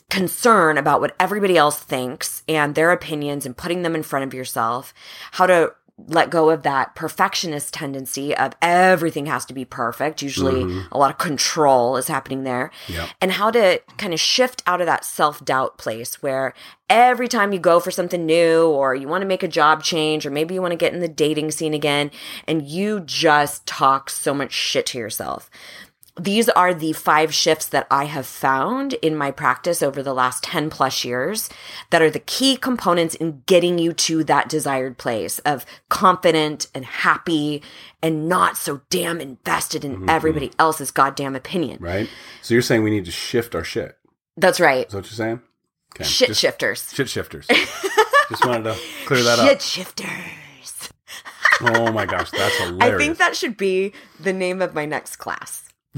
concern 0.09 0.77
about 0.77 1.01
what 1.01 1.15
everybody 1.19 1.57
else 1.57 1.79
thinks 1.79 2.43
and 2.47 2.75
their 2.75 2.91
opinions 2.91 3.45
and 3.45 3.57
putting 3.57 3.81
them 3.81 3.95
in 3.95 4.03
front 4.03 4.25
of 4.25 4.33
yourself. 4.33 4.93
How 5.31 5.47
to 5.47 5.73
let 6.07 6.31
go 6.31 6.49
of 6.49 6.63
that 6.63 6.95
perfectionist 6.95 7.73
tendency 7.73 8.35
of 8.35 8.53
everything 8.61 9.27
has 9.27 9.45
to 9.45 9.53
be 9.53 9.63
perfect. 9.63 10.23
Usually 10.23 10.63
mm-hmm. 10.63 10.87
a 10.91 10.97
lot 10.97 11.11
of 11.11 11.19
control 11.19 11.97
is 11.97 12.07
happening 12.07 12.43
there. 12.43 12.71
Yep. 12.87 13.09
And 13.21 13.31
how 13.33 13.51
to 13.51 13.79
kind 13.97 14.11
of 14.11 14.19
shift 14.19 14.63
out 14.65 14.81
of 14.81 14.87
that 14.87 15.05
self 15.05 15.45
doubt 15.45 15.77
place 15.77 16.21
where 16.23 16.55
every 16.89 17.27
time 17.27 17.53
you 17.53 17.59
go 17.59 17.79
for 17.79 17.91
something 17.91 18.25
new 18.25 18.67
or 18.67 18.95
you 18.95 19.07
want 19.07 19.21
to 19.21 19.27
make 19.27 19.43
a 19.43 19.47
job 19.47 19.83
change 19.83 20.25
or 20.25 20.31
maybe 20.31 20.55
you 20.55 20.61
want 20.61 20.71
to 20.71 20.77
get 20.77 20.93
in 20.93 20.99
the 20.99 21.07
dating 21.07 21.51
scene 21.51 21.73
again 21.75 22.09
and 22.47 22.67
you 22.67 22.99
just 22.99 23.65
talk 23.67 24.09
so 24.09 24.33
much 24.33 24.51
shit 24.51 24.87
to 24.87 24.97
yourself. 24.97 25.49
These 26.19 26.47
are 26.49 26.73
the 26.73 26.93
five 26.93 27.33
shifts 27.33 27.65
that 27.67 27.87
I 27.89 28.05
have 28.05 28.27
found 28.27 28.93
in 28.93 29.15
my 29.15 29.31
practice 29.31 29.81
over 29.81 30.03
the 30.03 30.13
last 30.13 30.43
10 30.43 30.69
plus 30.69 31.03
years 31.03 31.49
that 31.89 32.03
are 32.03 32.11
the 32.11 32.19
key 32.19 32.55
components 32.55 33.15
in 33.15 33.41
getting 33.47 33.79
you 33.79 33.93
to 33.93 34.23
that 34.25 34.47
desired 34.47 34.99
place 34.99 35.39
of 35.39 35.65
confident 35.89 36.67
and 36.75 36.85
happy 36.85 37.63
and 38.03 38.29
not 38.29 38.57
so 38.57 38.81
damn 38.91 39.19
invested 39.19 39.83
in 39.83 39.95
mm-hmm. 39.95 40.09
everybody 40.09 40.51
else's 40.59 40.91
goddamn 40.91 41.35
opinion. 41.35 41.79
Right? 41.81 42.07
So 42.43 42.53
you're 42.53 42.61
saying 42.61 42.83
we 42.83 42.91
need 42.91 43.05
to 43.05 43.11
shift 43.11 43.55
our 43.55 43.63
shit. 43.63 43.97
That's 44.37 44.59
right. 44.59 44.85
Is 44.85 44.91
that 44.91 44.99
what 44.99 45.05
you're 45.05 45.15
saying? 45.15 45.41
Okay. 45.95 46.03
Shit 46.03 46.27
Just- 46.29 46.41
shifters. 46.41 46.91
Shit 46.93 47.09
shifters. 47.09 47.47
Just 48.29 48.45
wanted 48.45 48.63
to 48.63 48.79
clear 49.05 49.23
that 49.23 49.39
Shit 49.39 49.45
up. 49.45 49.49
Shit 49.49 49.61
shifters. 49.61 50.89
Oh 51.61 51.91
my 51.91 52.05
gosh, 52.05 52.31
that's 52.31 52.57
hilarious. 52.57 52.95
I 52.95 52.97
think 52.97 53.17
that 53.19 53.35
should 53.35 53.57
be 53.57 53.93
the 54.19 54.33
name 54.33 54.61
of 54.61 54.73
my 54.73 54.85
next 54.85 55.17
class. 55.17 55.72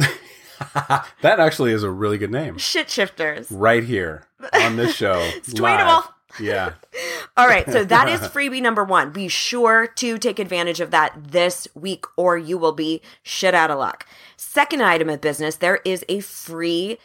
that 1.22 1.40
actually 1.40 1.72
is 1.72 1.84
a 1.84 1.90
really 1.90 2.18
good 2.18 2.32
name. 2.32 2.58
Shit 2.58 2.90
shifters. 2.90 3.52
Right 3.52 3.84
here 3.84 4.26
on 4.54 4.76
this 4.76 4.96
show. 4.96 5.20
It's 5.36 5.54
tweetable. 5.54 6.08
Yeah. 6.40 6.74
All 7.38 7.48
right, 7.48 7.70
so 7.70 7.84
that 7.84 8.08
is 8.10 8.22
freebie 8.22 8.62
number 8.62 8.84
one. 8.84 9.12
Be 9.12 9.28
sure 9.28 9.88
to 9.88 10.18
take 10.18 10.40
advantage 10.40 10.80
of 10.80 10.92
that 10.92 11.14
this 11.18 11.68
week, 11.76 12.06
or 12.18 12.38
you 12.38 12.58
will 12.58 12.72
be 12.72 13.02
shit 13.24 13.54
out 13.54 13.72
of 13.72 13.80
luck. 13.80 14.06
Second 14.38 14.82
item 14.82 15.10
of 15.10 15.22
business 15.22 15.58
there 15.58 15.80
is 15.86 16.06
a 16.08 16.20
free 16.22 16.98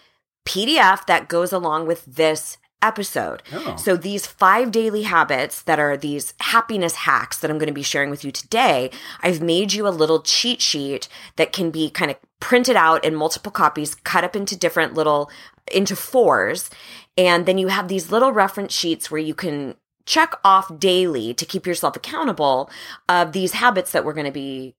PDF 0.45 1.07
that 1.07 1.29
goes 1.29 1.53
along 1.53 1.87
with 1.87 2.05
this 2.05 2.59
episode. 2.83 3.43
Oh. 3.53 3.77
So, 3.77 3.97
these 3.97 4.27
five 4.27 4.71
daily 4.71 5.03
habits 5.03 5.63
that 5.63 5.79
are 5.79 5.97
these 5.97 6.35
happiness 6.41 6.95
hacks 6.95 7.39
that 7.39 7.51
I'm 7.51 7.59
going 7.59 7.69
to 7.69 7.73
be 7.73 7.83
sharing 7.83 8.11
with 8.11 8.25
you 8.25 8.33
today, 8.33 8.91
I've 9.23 9.41
made 9.41 9.73
you 9.73 9.87
a 9.87 9.91
little 9.91 10.23
cheat 10.23 10.61
sheet 10.61 11.09
that 11.37 11.53
can 11.53 11.71
be 11.71 11.91
kind 11.91 12.11
of 12.11 12.17
printed 12.41 12.77
out 12.77 13.05
in 13.05 13.15
multiple 13.15 13.53
copies, 13.53 13.95
cut 13.95 14.25
up 14.25 14.35
into 14.35 14.57
different 14.57 14.95
little, 14.95 15.31
into 15.73 15.95
fours. 15.95 16.71
And 17.17 17.47
then 17.47 17.59
you 17.59 17.69
have 17.69 17.89
these 17.89 18.11
little 18.11 18.33
reference 18.33 18.73
sheets 18.73 19.11
where 19.11 19.21
you 19.21 19.35
can 19.35 19.75
check 20.07 20.35
off 20.45 20.79
daily 20.79 21.35
to 21.35 21.45
keep 21.45 21.67
yourself 21.67 21.95
accountable 21.97 22.71
of 23.09 23.33
these 23.33 23.53
habits 23.53 23.93
that 23.93 24.05
we're 24.05 24.15
going 24.15 24.27
to 24.27 24.33
be 24.33 24.75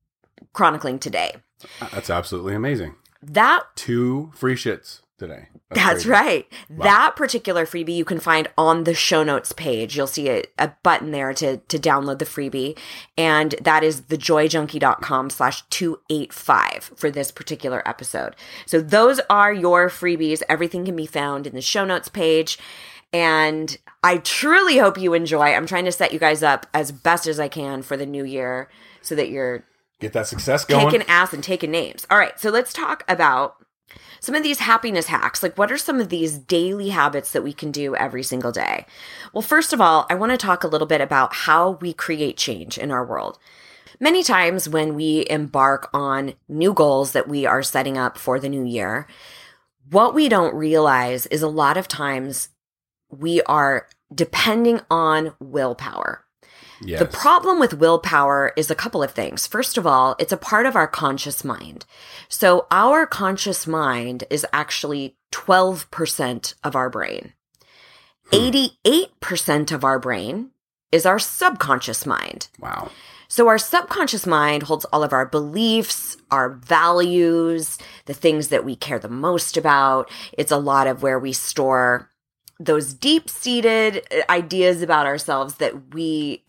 chronicling 0.53 0.99
today. 0.99 1.35
Uh, 1.79 1.87
that's 1.93 2.09
absolutely 2.09 2.55
amazing. 2.55 2.95
That 3.21 3.63
Two 3.75 4.31
free 4.33 4.55
shits 4.55 5.01
today. 5.21 5.47
That's 5.69 6.03
crazy. 6.03 6.09
right. 6.09 6.47
That 6.69 7.15
particular 7.15 7.67
freebie 7.67 7.95
you 7.95 8.03
can 8.03 8.19
find 8.19 8.47
on 8.57 8.85
the 8.85 8.95
show 8.95 9.23
notes 9.23 9.51
page. 9.53 9.95
You'll 9.95 10.07
see 10.07 10.29
a, 10.29 10.43
a 10.57 10.73
button 10.81 11.11
there 11.11 11.31
to, 11.35 11.57
to 11.57 11.77
download 11.77 12.17
the 12.17 12.25
freebie. 12.25 12.75
And 13.17 13.53
that 13.61 13.83
is 13.83 14.01
thejoyjunkie.com 14.01 15.29
slash 15.29 15.61
285 15.69 16.91
for 16.95 17.11
this 17.11 17.31
particular 17.31 17.87
episode. 17.87 18.35
So 18.65 18.81
those 18.81 19.21
are 19.29 19.53
your 19.53 19.89
freebies. 19.89 20.41
Everything 20.49 20.85
can 20.85 20.95
be 20.95 21.05
found 21.05 21.45
in 21.45 21.53
the 21.53 21.61
show 21.61 21.85
notes 21.85 22.09
page. 22.09 22.57
And 23.13 23.77
I 24.03 24.17
truly 24.17 24.79
hope 24.79 24.97
you 24.97 25.13
enjoy. 25.13 25.53
I'm 25.53 25.67
trying 25.67 25.85
to 25.85 25.91
set 25.91 26.11
you 26.13 26.19
guys 26.19 26.41
up 26.41 26.65
as 26.73 26.91
best 26.91 27.27
as 27.27 27.39
I 27.39 27.47
can 27.47 27.83
for 27.83 27.95
the 27.95 28.07
new 28.07 28.25
year 28.25 28.69
so 29.03 29.13
that 29.15 29.29
you're 29.29 29.65
Get 29.99 30.13
that 30.13 30.25
success 30.25 30.65
going. 30.65 30.89
kicking 30.89 31.07
ass 31.07 31.31
and 31.31 31.43
taking 31.43 31.69
names. 31.69 32.07
All 32.09 32.17
right, 32.17 32.39
so 32.39 32.49
let's 32.49 32.73
talk 32.73 33.03
about 33.07 33.57
some 34.19 34.35
of 34.35 34.43
these 34.43 34.59
happiness 34.59 35.07
hacks. 35.07 35.41
Like, 35.41 35.57
what 35.57 35.71
are 35.71 35.77
some 35.77 35.99
of 35.99 36.09
these 36.09 36.37
daily 36.37 36.89
habits 36.89 37.31
that 37.31 37.43
we 37.43 37.53
can 37.53 37.71
do 37.71 37.95
every 37.95 38.23
single 38.23 38.51
day? 38.51 38.85
Well, 39.33 39.41
first 39.41 39.73
of 39.73 39.81
all, 39.81 40.05
I 40.09 40.15
want 40.15 40.31
to 40.31 40.37
talk 40.37 40.63
a 40.63 40.67
little 40.67 40.87
bit 40.87 41.01
about 41.01 41.33
how 41.33 41.71
we 41.81 41.93
create 41.93 42.37
change 42.37 42.77
in 42.77 42.91
our 42.91 43.05
world. 43.05 43.39
Many 43.99 44.23
times 44.23 44.69
when 44.69 44.95
we 44.95 45.25
embark 45.29 45.89
on 45.93 46.33
new 46.47 46.73
goals 46.73 47.11
that 47.11 47.27
we 47.27 47.45
are 47.45 47.63
setting 47.63 47.97
up 47.97 48.17
for 48.17 48.39
the 48.39 48.49
new 48.49 48.63
year, 48.63 49.07
what 49.89 50.13
we 50.13 50.29
don't 50.29 50.55
realize 50.55 51.25
is 51.27 51.41
a 51.41 51.47
lot 51.47 51.77
of 51.77 51.87
times 51.87 52.49
we 53.09 53.41
are 53.43 53.87
depending 54.13 54.81
on 54.89 55.33
willpower. 55.39 56.25
Yes. 56.81 56.99
The 56.99 57.05
problem 57.05 57.59
with 57.59 57.75
willpower 57.75 58.53
is 58.55 58.69
a 58.69 58.75
couple 58.75 59.03
of 59.03 59.11
things. 59.11 59.47
First 59.47 59.77
of 59.77 59.87
all, 59.87 60.15
it's 60.19 60.31
a 60.31 60.37
part 60.37 60.65
of 60.65 60.75
our 60.75 60.87
conscious 60.87 61.43
mind. 61.43 61.85
So 62.29 62.67
our 62.71 63.05
conscious 63.05 63.67
mind 63.67 64.23
is 64.29 64.45
actually 64.53 65.17
12% 65.31 66.53
of 66.63 66.75
our 66.75 66.89
brain. 66.89 67.33
Hmm. 68.31 68.51
88% 68.51 69.71
of 69.71 69.83
our 69.83 69.99
brain 69.99 70.51
is 70.91 71.05
our 71.05 71.19
subconscious 71.19 72.05
mind. 72.05 72.47
Wow. 72.59 72.91
So 73.27 73.47
our 73.47 73.57
subconscious 73.57 74.27
mind 74.27 74.63
holds 74.63 74.83
all 74.85 75.03
of 75.03 75.13
our 75.13 75.25
beliefs, 75.25 76.17
our 76.31 76.49
values, 76.49 77.77
the 78.05 78.13
things 78.13 78.49
that 78.49 78.65
we 78.65 78.75
care 78.75 78.99
the 78.99 79.07
most 79.07 79.55
about. 79.55 80.11
It's 80.33 80.51
a 80.51 80.57
lot 80.57 80.85
of 80.85 81.01
where 81.01 81.17
we 81.17 81.31
store 81.31 82.09
those 82.59 82.93
deep 82.93 83.29
seated 83.29 84.05
uh, 84.11 84.29
ideas 84.29 84.81
about 84.81 85.05
ourselves 85.05 85.55
that 85.55 85.93
we 85.93 86.43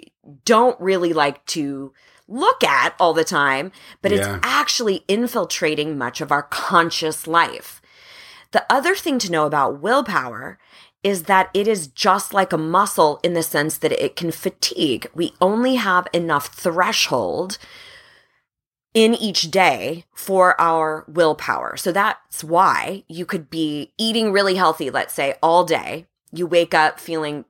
don't 0.44 0.80
really 0.80 1.12
like 1.12 1.44
to 1.46 1.92
look 2.28 2.62
at 2.64 2.94
all 2.98 3.12
the 3.12 3.24
time, 3.24 3.72
but 4.00 4.12
Yeah. 4.12 4.18
it's 4.18 4.46
actually 4.46 5.04
infiltrating 5.08 5.98
much 5.98 6.20
of 6.20 6.30
our 6.32 6.42
conscious 6.44 7.26
life. 7.26 7.80
The 8.52 8.64
other 8.70 8.94
thing 8.94 9.18
to 9.20 9.32
know 9.32 9.46
about 9.46 9.80
willpower 9.80 10.58
is 11.02 11.24
that 11.24 11.50
it 11.52 11.66
is 11.66 11.88
just 11.88 12.32
like 12.32 12.52
a 12.52 12.58
muscle 12.58 13.18
in 13.22 13.34
the 13.34 13.42
sense 13.42 13.76
that 13.78 13.92
it 13.92 14.14
can 14.14 14.30
fatigue. 14.30 15.08
We 15.14 15.34
only 15.40 15.74
have 15.74 16.06
enough 16.12 16.46
threshold 16.54 17.58
in 18.94 19.14
each 19.14 19.50
day 19.50 20.04
for 20.14 20.58
our 20.60 21.04
willpower. 21.08 21.76
So 21.76 21.92
that's 21.92 22.44
why 22.44 23.04
you 23.08 23.24
could 23.26 23.50
be 23.50 23.92
eating 23.98 24.32
really 24.32 24.54
healthy, 24.54 24.90
let's 24.90 25.14
say 25.14 25.34
all 25.42 25.64
day. 25.64 26.06
You 26.30 26.46
wake 26.46 26.74
up 26.74 27.00
feeling 27.00 27.46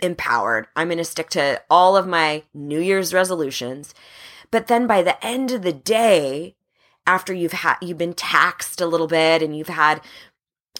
empowered. 0.00 0.66
I'm 0.76 0.88
going 0.88 0.98
to 0.98 1.04
stick 1.04 1.30
to 1.30 1.62
all 1.70 1.96
of 1.96 2.06
my 2.06 2.44
New 2.52 2.80
Year's 2.80 3.14
resolutions. 3.14 3.94
But 4.50 4.66
then 4.66 4.86
by 4.86 5.02
the 5.02 5.24
end 5.24 5.50
of 5.50 5.62
the 5.62 5.72
day, 5.72 6.56
after 7.06 7.34
you've 7.34 7.52
had 7.52 7.76
you've 7.82 7.98
been 7.98 8.14
taxed 8.14 8.80
a 8.80 8.86
little 8.86 9.06
bit 9.06 9.42
and 9.42 9.56
you've 9.56 9.68
had 9.68 10.00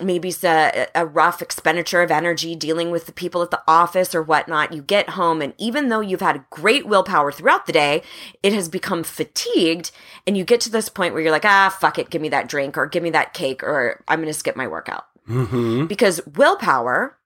maybe 0.02 0.28
it's 0.28 0.42
a, 0.42 0.88
a 0.94 1.06
rough 1.06 1.40
expenditure 1.40 2.02
of 2.02 2.11
energy 2.11 2.56
dealing 2.56 2.90
with 2.90 3.06
the 3.06 3.12
people 3.12 3.42
at 3.42 3.50
the 3.50 3.62
office 3.68 4.14
or 4.14 4.23
whatnot. 4.23 4.73
You 4.73 4.83
get 4.83 5.11
home, 5.11 5.40
and 5.40 5.54
even 5.56 5.88
though 5.88 6.00
you've 6.00 6.21
had 6.21 6.44
great 6.50 6.87
willpower 6.87 7.30
throughout 7.30 7.66
the 7.66 7.73
day, 7.73 8.02
it 8.42 8.52
has 8.52 8.68
become 8.68 9.04
fatigued. 9.04 9.92
And 10.26 10.37
you 10.37 10.44
get 10.44 10.61
to 10.62 10.71
this 10.71 10.88
point 10.88 11.14
where 11.14 11.23
you're 11.23 11.30
like, 11.30 11.44
ah, 11.44 11.76
fuck 11.80 11.99
it, 11.99 12.11
give 12.11 12.23
me 12.23 12.28
that 12.30 12.49
drink 12.49 12.76
or 12.76 12.87
give 12.87 13.02
me 13.02 13.11
that 13.11 13.35
cake 13.35 13.62
or 13.62 14.02
I'm 14.09 14.18
going 14.18 14.33
to 14.33 14.38
skip 14.38 14.56
my 14.56 14.66
workout. 14.66 15.06
Mm-hmm. 15.28 15.87
Because 15.87 16.21
willpower 16.26 17.16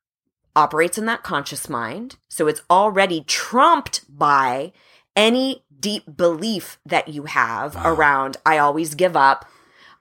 operates 0.58 0.98
in 0.98 1.06
that 1.06 1.22
conscious 1.22 1.68
mind. 1.68 2.16
So 2.28 2.46
it's 2.48 2.62
already 2.68 3.22
trumped 3.22 4.04
by 4.08 4.72
any 5.14 5.64
deep 5.80 6.16
belief 6.16 6.78
that 6.84 7.08
you 7.08 7.24
have 7.24 7.74
Wow. 7.76 7.92
around, 7.94 8.36
I 8.44 8.58
always 8.58 8.94
give 8.94 9.16
up. 9.16 9.46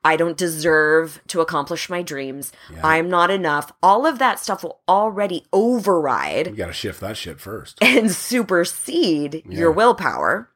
I 0.03 0.15
don't 0.15 0.37
deserve 0.37 1.21
to 1.27 1.41
accomplish 1.41 1.89
my 1.89 2.01
dreams. 2.01 2.51
Yeah. 2.73 2.79
I'm 2.83 3.09
not 3.09 3.29
enough. 3.29 3.71
All 3.83 4.05
of 4.05 4.19
that 4.19 4.39
stuff 4.39 4.63
will 4.63 4.79
already 4.87 5.45
override 5.51 6.47
You 6.47 6.55
got 6.55 6.67
to 6.67 6.73
shift 6.73 6.99
that 7.01 7.17
shit 7.17 7.39
first. 7.39 7.77
and 7.83 8.11
supersede 8.11 9.43
Yeah. 9.47 9.59
your 9.59 9.71
willpower 9.71 10.49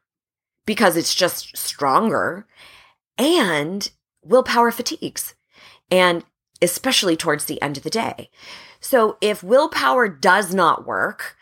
because 0.66 0.96
it's 0.96 1.14
just 1.14 1.56
stronger. 1.56 2.46
And 3.18 3.90
willpower 4.24 4.70
fatigues, 4.70 5.34
and 5.90 6.24
especially 6.62 7.16
towards 7.16 7.44
the 7.44 7.60
end 7.60 7.76
of 7.76 7.82
the 7.82 7.90
day. 7.90 8.30
So 8.82 9.16
if 9.20 9.42
willpower 9.42 10.08
does 10.08 10.52
not 10.52 10.86
work, 10.86 11.36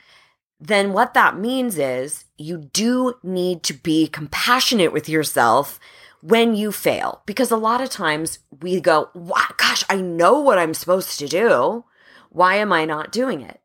then 0.60 0.92
what 0.92 1.14
that 1.14 1.38
means 1.38 1.78
is 1.78 2.26
you 2.36 2.58
do 2.58 3.14
need 3.22 3.62
to 3.64 3.72
be 3.72 4.06
compassionate 4.06 4.92
with 4.92 5.08
yourself 5.08 5.80
when 6.20 6.54
you 6.54 6.70
fail. 6.70 7.22
Because 7.24 7.50
a 7.50 7.56
lot 7.56 7.80
of 7.80 7.88
times 7.88 8.40
we 8.60 8.78
go? 8.78 9.08
Gosh, 9.56 9.82
I 9.88 9.96
know 9.96 10.38
what 10.38 10.58
I'm 10.58 10.74
supposed 10.74 11.18
to 11.18 11.26
do. 11.26 11.84
Why 12.28 12.56
am 12.56 12.74
I 12.74 12.84
not 12.84 13.10
doing 13.10 13.40
it? 13.40 13.60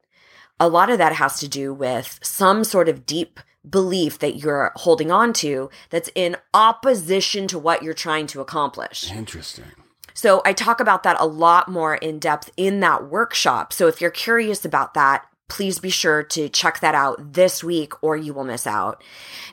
A 0.57 0.69
lot 0.69 0.89
of 0.89 0.97
that 0.97 1.13
has 1.13 1.37
to 1.41 1.47
do 1.49 1.73
with 1.73 2.17
some 2.23 2.63
sort 2.63 2.87
of 2.87 3.05
deep 3.05 3.41
belief 3.69 4.19
that 4.19 4.37
you're 4.37 4.71
holding 4.75 5.11
on 5.11 5.33
to 5.33 5.69
that's 5.89 6.09
in 6.15 6.37
opposition 6.53 7.45
to 7.47 7.59
what 7.59 7.83
you're 7.83 7.93
trying 7.93 8.27
to 8.27 8.39
accomplish. 8.39 9.11
Interesting. 9.11 9.65
So 10.15 10.41
I 10.45 10.53
talk 10.53 10.79
about 10.79 11.03
that 11.03 11.17
a 11.19 11.25
lot 11.25 11.67
more 11.67 11.95
in 11.95 12.17
depth 12.19 12.49
in 12.57 12.79
that 12.79 13.09
workshop. 13.09 13.71
So 13.73 13.87
if 13.87 14.01
you're 14.01 14.09
curious 14.09 14.65
about 14.65 14.95
that, 14.95 15.25
please 15.47 15.77
be 15.77 15.91
sure 15.91 16.23
to 16.23 16.49
check 16.49 16.79
that 16.79 16.95
out 16.95 17.33
this 17.33 17.63
week 17.63 17.93
or 18.01 18.17
you 18.17 18.33
will 18.33 18.45
miss 18.45 18.65
out. 18.65 19.03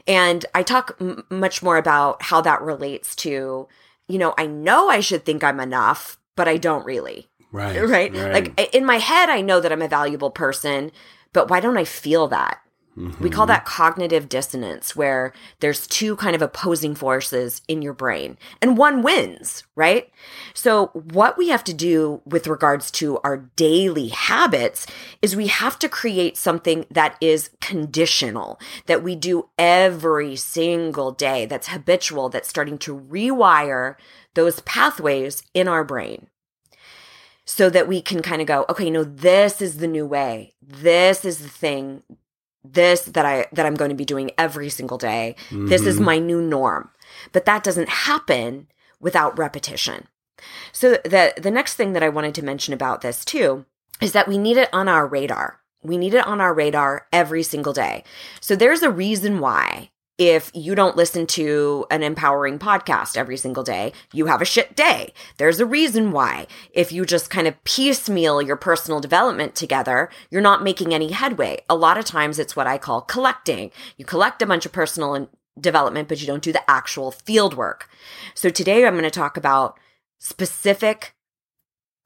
And 0.06 0.46
I 0.54 0.62
talk 0.62 0.96
m- 1.00 1.24
much 1.28 1.62
more 1.62 1.76
about 1.76 2.22
how 2.22 2.40
that 2.40 2.62
relates 2.62 3.14
to, 3.16 3.68
you 4.08 4.18
know, 4.18 4.32
I 4.38 4.46
know 4.46 4.88
I 4.88 5.00
should 5.00 5.26
think 5.26 5.44
I'm 5.44 5.60
enough, 5.60 6.18
but 6.36 6.48
I 6.48 6.56
don't 6.56 6.86
really. 6.86 7.28
Right. 7.50 7.76
Right? 7.88 8.14
Like 8.14 8.74
in 8.74 8.86
my 8.86 8.96
head, 8.96 9.28
I 9.28 9.42
know 9.42 9.60
that 9.60 9.72
I'm 9.72 9.82
a 9.82 9.88
valuable 9.88 10.30
person, 10.30 10.92
but 11.34 11.50
why 11.50 11.60
don't 11.60 11.76
I 11.76 11.84
feel 11.84 12.28
that? 12.28 12.60
We 12.94 13.30
call 13.30 13.46
that 13.46 13.64
cognitive 13.64 14.28
dissonance, 14.28 14.94
where 14.94 15.32
there's 15.60 15.86
two 15.86 16.14
kind 16.16 16.34
of 16.36 16.42
opposing 16.42 16.94
forces 16.94 17.62
in 17.66 17.80
your 17.80 17.94
brain 17.94 18.36
and 18.60 18.76
one 18.76 19.00
wins, 19.02 19.64
right? 19.74 20.10
So, 20.52 20.88
what 20.88 21.38
we 21.38 21.48
have 21.48 21.64
to 21.64 21.72
do 21.72 22.20
with 22.26 22.46
regards 22.46 22.90
to 22.92 23.18
our 23.24 23.48
daily 23.56 24.08
habits 24.08 24.86
is 25.22 25.34
we 25.34 25.46
have 25.46 25.78
to 25.78 25.88
create 25.88 26.36
something 26.36 26.84
that 26.90 27.16
is 27.22 27.50
conditional, 27.62 28.60
that 28.86 29.02
we 29.02 29.16
do 29.16 29.48
every 29.58 30.36
single 30.36 31.12
day, 31.12 31.46
that's 31.46 31.68
habitual, 31.68 32.28
that's 32.28 32.48
starting 32.48 32.76
to 32.78 32.98
rewire 32.98 33.96
those 34.34 34.60
pathways 34.60 35.42
in 35.54 35.66
our 35.66 35.82
brain 35.82 36.28
so 37.44 37.70
that 37.70 37.88
we 37.88 38.02
can 38.02 38.22
kind 38.22 38.40
of 38.40 38.46
go, 38.46 38.64
okay, 38.68 38.90
no, 38.90 39.02
this 39.02 39.60
is 39.62 39.78
the 39.78 39.88
new 39.88 40.06
way. 40.06 40.54
This 40.62 41.24
is 41.24 41.38
the 41.38 41.48
thing 41.48 42.02
this 42.64 43.02
that 43.02 43.24
I 43.24 43.46
that 43.52 43.66
I'm 43.66 43.74
going 43.74 43.90
to 43.90 43.96
be 43.96 44.04
doing 44.04 44.30
every 44.38 44.68
single 44.68 44.98
day. 44.98 45.36
This 45.50 45.82
is 45.82 45.96
mm-hmm. 45.96 46.04
my 46.04 46.18
new 46.18 46.40
norm. 46.40 46.90
But 47.32 47.44
that 47.44 47.64
doesn't 47.64 47.88
happen 47.88 48.68
without 49.00 49.38
repetition. 49.38 50.06
So 50.72 50.92
the 51.04 51.34
the 51.36 51.50
next 51.50 51.74
thing 51.74 51.92
that 51.92 52.02
I 52.02 52.08
wanted 52.08 52.34
to 52.36 52.44
mention 52.44 52.74
about 52.74 53.00
this 53.00 53.24
too 53.24 53.66
is 54.00 54.12
that 54.12 54.28
we 54.28 54.38
need 54.38 54.56
it 54.56 54.68
on 54.72 54.88
our 54.88 55.06
radar. 55.06 55.60
We 55.82 55.98
need 55.98 56.14
it 56.14 56.26
on 56.26 56.40
our 56.40 56.54
radar 56.54 57.06
every 57.12 57.42
single 57.42 57.72
day. 57.72 58.04
So 58.40 58.54
there's 58.54 58.82
a 58.82 58.90
reason 58.90 59.40
why 59.40 59.90
if 60.18 60.50
you 60.54 60.74
don't 60.74 60.96
listen 60.96 61.26
to 61.26 61.86
an 61.90 62.02
empowering 62.02 62.58
podcast 62.58 63.16
every 63.16 63.36
single 63.36 63.62
day, 63.62 63.92
you 64.12 64.26
have 64.26 64.42
a 64.42 64.46
shit 64.46 64.76
day. 64.76 65.12
There's 65.38 65.58
a 65.58 65.66
reason 65.66 66.12
why. 66.12 66.46
If 66.72 66.92
you 66.92 67.04
just 67.06 67.30
kind 67.30 67.46
of 67.46 67.62
piecemeal 67.64 68.42
your 68.42 68.56
personal 68.56 69.00
development 69.00 69.54
together, 69.54 70.10
you're 70.30 70.42
not 70.42 70.62
making 70.62 70.92
any 70.92 71.12
headway. 71.12 71.62
A 71.68 71.74
lot 71.74 71.98
of 71.98 72.04
times 72.04 72.38
it's 72.38 72.54
what 72.54 72.66
I 72.66 72.78
call 72.78 73.00
collecting. 73.00 73.70
You 73.96 74.04
collect 74.04 74.42
a 74.42 74.46
bunch 74.46 74.66
of 74.66 74.72
personal 74.72 75.28
development, 75.58 76.08
but 76.08 76.20
you 76.20 76.26
don't 76.26 76.42
do 76.42 76.52
the 76.52 76.70
actual 76.70 77.10
field 77.10 77.54
work. 77.54 77.88
So 78.34 78.50
today 78.50 78.86
I'm 78.86 78.94
going 78.94 79.04
to 79.04 79.10
talk 79.10 79.36
about 79.36 79.78
specific 80.18 81.14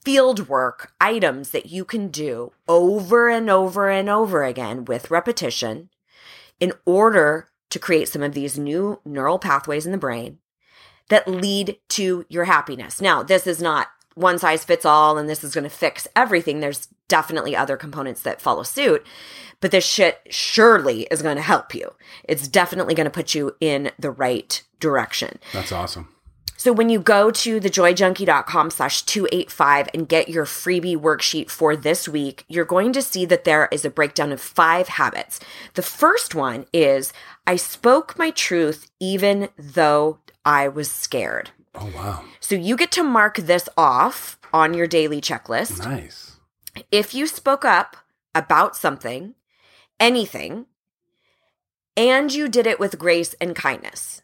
field 0.03 0.49
work 0.49 0.93
items 1.01 1.51
that 1.51 1.67
you 1.67 1.85
can 1.85 2.09
do 2.09 2.53
over 2.69 3.29
and 3.29 3.51
over 3.51 3.91
and 3.91 4.09
over 4.09 4.45
again 4.45 4.85
with 4.85 5.11
repetition 5.11 5.91
in 6.61 6.73
order 6.85 7.49
to 7.77 7.81
create 7.81 8.09
some 8.09 8.23
of 8.23 8.33
these 8.33 8.59
new 8.59 8.99
neural 9.05 9.39
pathways 9.39 9.85
in 9.85 9.93
the 9.93 9.99
brain 9.99 10.39
that 11.11 11.29
lead 11.29 11.77
to 11.89 12.25
your 12.31 12.45
happiness. 12.45 13.03
Now, 13.03 13.23
this 13.23 13.47
is 13.47 13.61
not 13.61 13.89
one 14.15 14.39
size 14.39 14.65
fits 14.65 14.87
all 14.87 15.19
and 15.19 15.29
this 15.29 15.45
is 15.45 15.55
going 15.55 15.65
to 15.65 15.71
fix 15.71 16.09
everything. 16.17 16.61
There's 16.61 16.89
definitely 17.07 17.55
other 17.55 17.77
components 17.77 18.23
that 18.23 18.41
follow 18.41 18.63
suit, 18.63 19.07
but 19.61 19.73
this 19.73 19.85
shit 19.85 20.21
surely 20.31 21.03
is 21.11 21.21
going 21.21 21.37
to 21.37 21.43
help 21.43 21.75
you. 21.75 21.93
It's 22.25 22.49
definitely 22.49 22.95
going 22.95 23.05
to 23.05 23.11
put 23.11 23.35
you 23.35 23.55
in 23.61 23.91
the 23.99 24.11
right 24.11 24.63
direction. 24.81 25.39
That's 25.53 25.71
awesome. 25.71 26.09
So 26.67 26.73
when 26.73 26.89
you 26.89 26.99
go 26.99 27.31
to 27.31 27.61
thejoyjunkie.com 27.61 28.71
slash 28.71 29.03
285 29.03 29.89
and 29.95 30.09
get 30.09 30.29
your 30.29 30.45
freebie 30.45 30.97
worksheet 30.97 31.49
for 31.49 31.77
this 31.77 32.09
week, 32.09 32.45
you're 32.49 32.65
going 32.65 32.93
to 32.95 33.03
see 33.03 33.25
that 33.25 33.45
there 33.45 33.69
is 33.71 33.85
a 33.85 33.89
breakdown 33.89 34.33
of 34.33 34.41
five 34.41 34.89
habits. 34.89 35.39
The 35.75 35.83
first 35.83 36.35
one 36.35 36.67
is 36.73 37.13
I 37.47 37.55
spoke 37.55 38.19
my 38.19 38.33
truth 38.33 38.91
even 38.99 39.49
though 39.57 40.19
I 40.45 40.67
was 40.67 40.91
scared. 40.91 41.51
Oh, 41.77 41.89
wow. 41.95 42.25
So 42.41 42.57
you 42.57 42.77
get 42.77 42.91
to 42.93 43.05
mark 43.05 43.37
this 43.37 43.69
off 43.77 44.37
on 44.53 44.75
your 44.75 44.89
daily 44.89 45.21
checklist. 45.21 45.85
Nice. 45.85 46.39
If 46.91 47.15
you 47.15 47.29
spoke 47.29 47.65
up 47.65 47.97
about 48.35 48.75
something, 48.75 49.37
anything, 50.01 50.67
and 51.97 52.35
you 52.35 52.49
did 52.49 52.67
it 52.67 52.81
with 52.81 52.99
grace 52.99 53.37
and 53.41 53.55
kindness. 53.55 54.23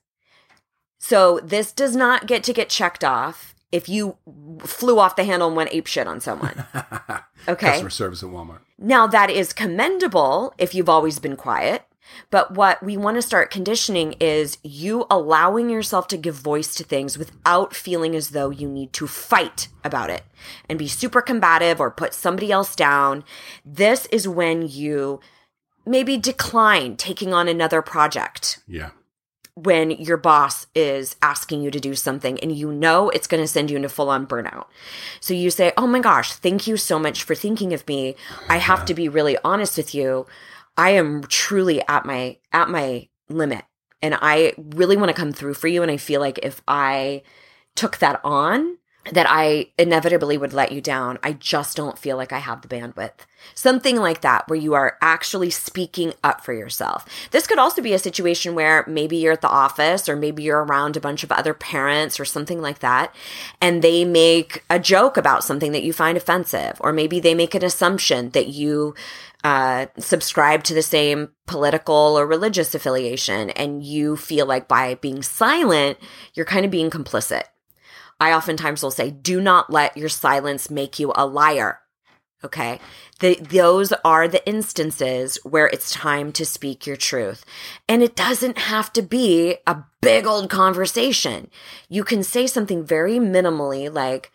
So 1.05 1.41
this 1.43 1.73
does 1.73 1.97
not 1.97 2.29
get 2.29 2.45
to 2.45 2.53
get 2.53 2.69
checked 2.69 3.03
off 3.03 3.57
if 3.73 3.89
you 3.89 4.17
flew 4.61 5.01
off 5.01 5.17
the 5.17 5.25
handle 5.25 5.49
and 5.49 5.57
went 5.57 5.75
ape 5.75 5.89
shit 5.89 6.07
on 6.07 6.21
someone. 6.21 6.65
Okay. 7.49 7.71
Customer 7.71 7.91
service 7.91 8.23
at 8.23 8.29
Walmart. 8.29 8.61
Now 8.79 9.09
that 9.09 9.29
is 9.29 9.53
commendable 9.53 10.55
if 10.59 10.77
you've 10.77 10.89
always 10.89 11.19
been 11.19 11.35
quiet. 11.35 11.83
But 12.31 12.55
what 12.55 12.81
we 12.85 12.97
want 12.97 13.17
to 13.17 13.23
start 13.23 13.51
conditioning 13.51 14.15
is 14.21 14.59
you 14.63 15.07
allowing 15.11 15.69
yourself 15.69 16.07
to 16.09 16.17
give 16.17 16.37
voice 16.37 16.73
to 16.77 16.85
things 16.85 17.19
without 17.19 17.75
feeling 17.75 18.15
as 18.15 18.29
though 18.31 18.51
you 18.51 18.69
need 18.69 18.93
to 18.93 19.09
fight 19.09 19.67
about 19.83 20.09
it 20.09 20.23
and 20.69 20.79
be 20.79 20.87
super 20.87 21.21
combative 21.21 21.81
or 21.81 21.91
put 21.91 22.15
somebody 22.15 22.53
else 22.53 22.77
down. 22.77 23.25
This 23.65 24.07
is 24.13 24.29
when 24.29 24.69
you 24.69 25.19
maybe 25.85 26.17
decline 26.17 26.97
taking 26.97 27.35
on 27.35 27.49
another 27.49 27.83
project 27.83 28.61
Yeah. 28.69 28.91
When 29.55 29.91
your 29.91 30.17
boss 30.17 30.67
is 30.75 31.17
asking 31.21 31.63
you 31.63 31.71
to 31.71 31.81
do 31.81 31.95
something 31.95 32.41
and 32.41 32.57
you 32.57 32.73
know 32.73 33.11
it's 33.11 33.27
going 33.27 33.43
to 33.43 33.49
send 33.49 33.71
you 33.71 33.77
into 33.77 33.89
full 33.89 34.09
on 34.09 34.27
burnout. 34.27 34.67
So 35.21 35.35
you 35.35 35.51
say, 35.51 35.73
Oh 35.77 35.87
my 35.87 36.01
gosh, 36.01 36.33
thank 36.33 36.67
you 36.67 36.77
so 36.77 36.99
much 36.99 37.23
for 37.23 37.35
thinking 37.35 37.75
of 37.75 37.87
me. 37.87 38.17
I 38.49 38.57
have 38.57 38.85
to 38.87 38.95
be 38.95 39.09
really 39.09 39.37
honest 39.45 39.77
with 39.77 39.95
you. 39.95 40.27
I 40.77 40.91
am 40.91 41.25
truly 41.25 41.87
at 41.87 42.07
my, 42.07 42.39
at 42.53 42.71
my 42.71 43.09
limit 43.29 43.65
and 44.01 44.19
I 44.21 44.55
really 44.57 44.97
want 44.97 45.11
to 45.11 45.15
come 45.15 45.33
through 45.33 45.55
for 45.55 45.69
you. 45.69 45.83
And 45.83 45.91
I 45.91 45.97
feel 45.97 46.21
like 46.21 46.41
if 46.43 46.63
I 46.67 47.23
took 47.75 47.99
that 47.99 48.21
on, 48.25 48.79
that 49.11 49.27
I 49.29 49.67
inevitably 49.77 50.39
would 50.39 50.53
let 50.53 50.71
you 50.71 50.81
down. 50.81 51.19
I 51.23 51.33
just 51.33 51.77
don't 51.77 51.99
feel 51.99 52.17
like 52.17 52.33
I 52.33 52.39
have 52.39 52.63
the 52.63 52.69
bandwidth. 52.69 53.27
Something 53.55 53.97
like 53.97 54.21
that, 54.21 54.47
where 54.47 54.59
you 54.59 54.75
are 54.75 54.97
actually 55.03 55.51
speaking 55.51 56.15
up 56.23 56.45
for 56.45 56.53
yourself. 56.53 57.05
This 57.33 57.49
could 57.49 57.59
also 57.59 57.83
be 57.83 57.93
a 57.93 57.99
situation 57.99 58.55
where 58.55 58.85
maybe 58.87 59.17
you're 59.17 59.33
at 59.33 59.41
the 59.41 59.49
office 59.49 60.09
or 60.09 60.15
maybe 60.15 60.45
you're 60.45 60.65
around 60.65 60.97
a 60.97 61.01
bunch 61.01 61.25
of 61.25 61.33
other 61.33 61.53
parents 61.53 62.21
or 62.21 62.25
something 62.25 62.63
like 62.63 62.79
that, 62.79 63.13
and 63.61 63.83
they 63.83 64.05
make 64.05 64.63
a 64.71 64.79
joke 64.79 65.17
about 65.17 65.43
something 65.43 65.73
that 65.73 65.83
you 65.83 65.93
find 65.93 66.17
offensive, 66.17 66.77
or 66.79 66.93
maybe 66.93 67.19
they 67.19 67.35
make 67.35 67.57
an 67.57 67.65
assumption 67.65 68.31
that 68.31 68.47
you 68.47 68.95
uh, 69.43 69.87
subscribe 69.99 70.63
to 70.63 70.75
the 70.75 70.83
same 70.83 71.31
political 71.47 72.17
or 72.17 72.25
religious 72.25 72.73
affiliation, 72.77 73.51
and 73.51 73.83
you 73.83 74.17
feel 74.17 74.47
like 74.47 74.69
by 74.69 74.95
being 74.95 75.23
silent, 75.23 75.99
you're 76.35 76.47
kind 76.47 76.65
of 76.65 76.71
being 76.71 76.91
complicit. 76.91 77.43
I 78.23 78.33
oftentimes 78.33 78.85
will 78.85 78.93
say, 78.93 79.11
do 79.11 79.41
not 79.41 79.69
let 79.69 79.97
your 79.97 80.09
silence 80.09 80.71
make 80.71 81.01
you 81.01 81.13
a 81.17 81.27
liar. 81.27 81.81
Okay. 82.45 82.79
The, 83.19 83.35
those 83.35 83.93
are 84.05 84.29
the 84.29 84.47
instances 84.49 85.39
where 85.43 85.67
it's 85.67 85.91
time 85.91 86.31
to 86.33 86.47
speak 86.47 86.87
your 86.87 86.95
truth. 86.95 87.45
And 87.89 88.01
it 88.01 88.15
doesn't 88.15 88.59
have 88.59 88.93
to 88.93 89.03
be 89.03 89.57
a 89.67 89.83
big 90.01 90.25
old 90.25 90.51
conversation. 90.51 91.51
You 91.89 92.05
can 92.05 92.23
say 92.23 92.47
something 92.47 92.85
very 92.85 93.19
minimally 93.19 93.93
like, 93.93 94.31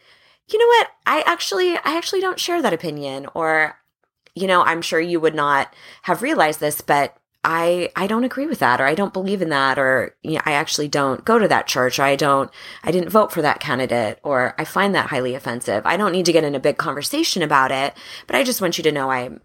you 0.50 0.60
know 0.60 0.68
what? 0.68 0.90
I 1.06 1.24
actually, 1.26 1.76
I 1.76 1.96
actually 1.98 2.20
don't 2.20 2.42
share 2.42 2.62
that 2.62 2.74
opinion. 2.74 3.28
Or, 3.34 3.78
you 4.36 4.48
know, 4.48 4.64
I'm 4.64 4.82
sure 4.82 5.00
you 5.00 5.22
would 5.22 5.36
not 5.36 5.74
have 6.02 6.22
realized 6.22 6.60
this, 6.60 6.82
but 6.82 7.16
I 7.50 7.90
I 7.96 8.08
don't 8.08 8.26
agree 8.26 8.46
with 8.46 8.60
that 8.60 8.82
or 8.82 8.86
I 8.86 8.94
don't 8.94 9.14
believe 9.14 9.42
in 9.42 9.48
that 9.50 9.80
or 9.80 10.14
you 10.22 10.34
know, 10.34 10.42
I 10.46 10.52
actually 10.52 10.90
don't 10.90 11.24
go 11.24 11.40
to 11.40 11.48
that 11.48 11.66
church 11.66 11.98
or 11.98 12.04
I 12.04 12.18
don't 12.18 12.52
I 12.84 12.92
didn't 12.92 13.10
vote 13.10 13.32
for 13.32 13.42
that 13.42 13.62
candidate 13.62 14.20
or 14.22 14.54
I 14.58 14.66
find 14.66 14.94
that 14.94 15.08
highly 15.08 15.34
offensive. 15.34 15.86
I 15.86 15.96
don't 15.96 16.12
need 16.12 16.26
to 16.26 16.34
get 16.34 16.44
in 16.44 16.56
a 16.56 16.60
big 16.60 16.76
conversation 16.76 17.42
about 17.42 17.72
it, 17.72 17.94
but 18.28 18.36
I 18.36 18.44
just 18.44 18.60
want 18.60 18.78
you 18.78 18.84
to 18.84 18.92
know 18.92 19.10
I'm 19.10 19.40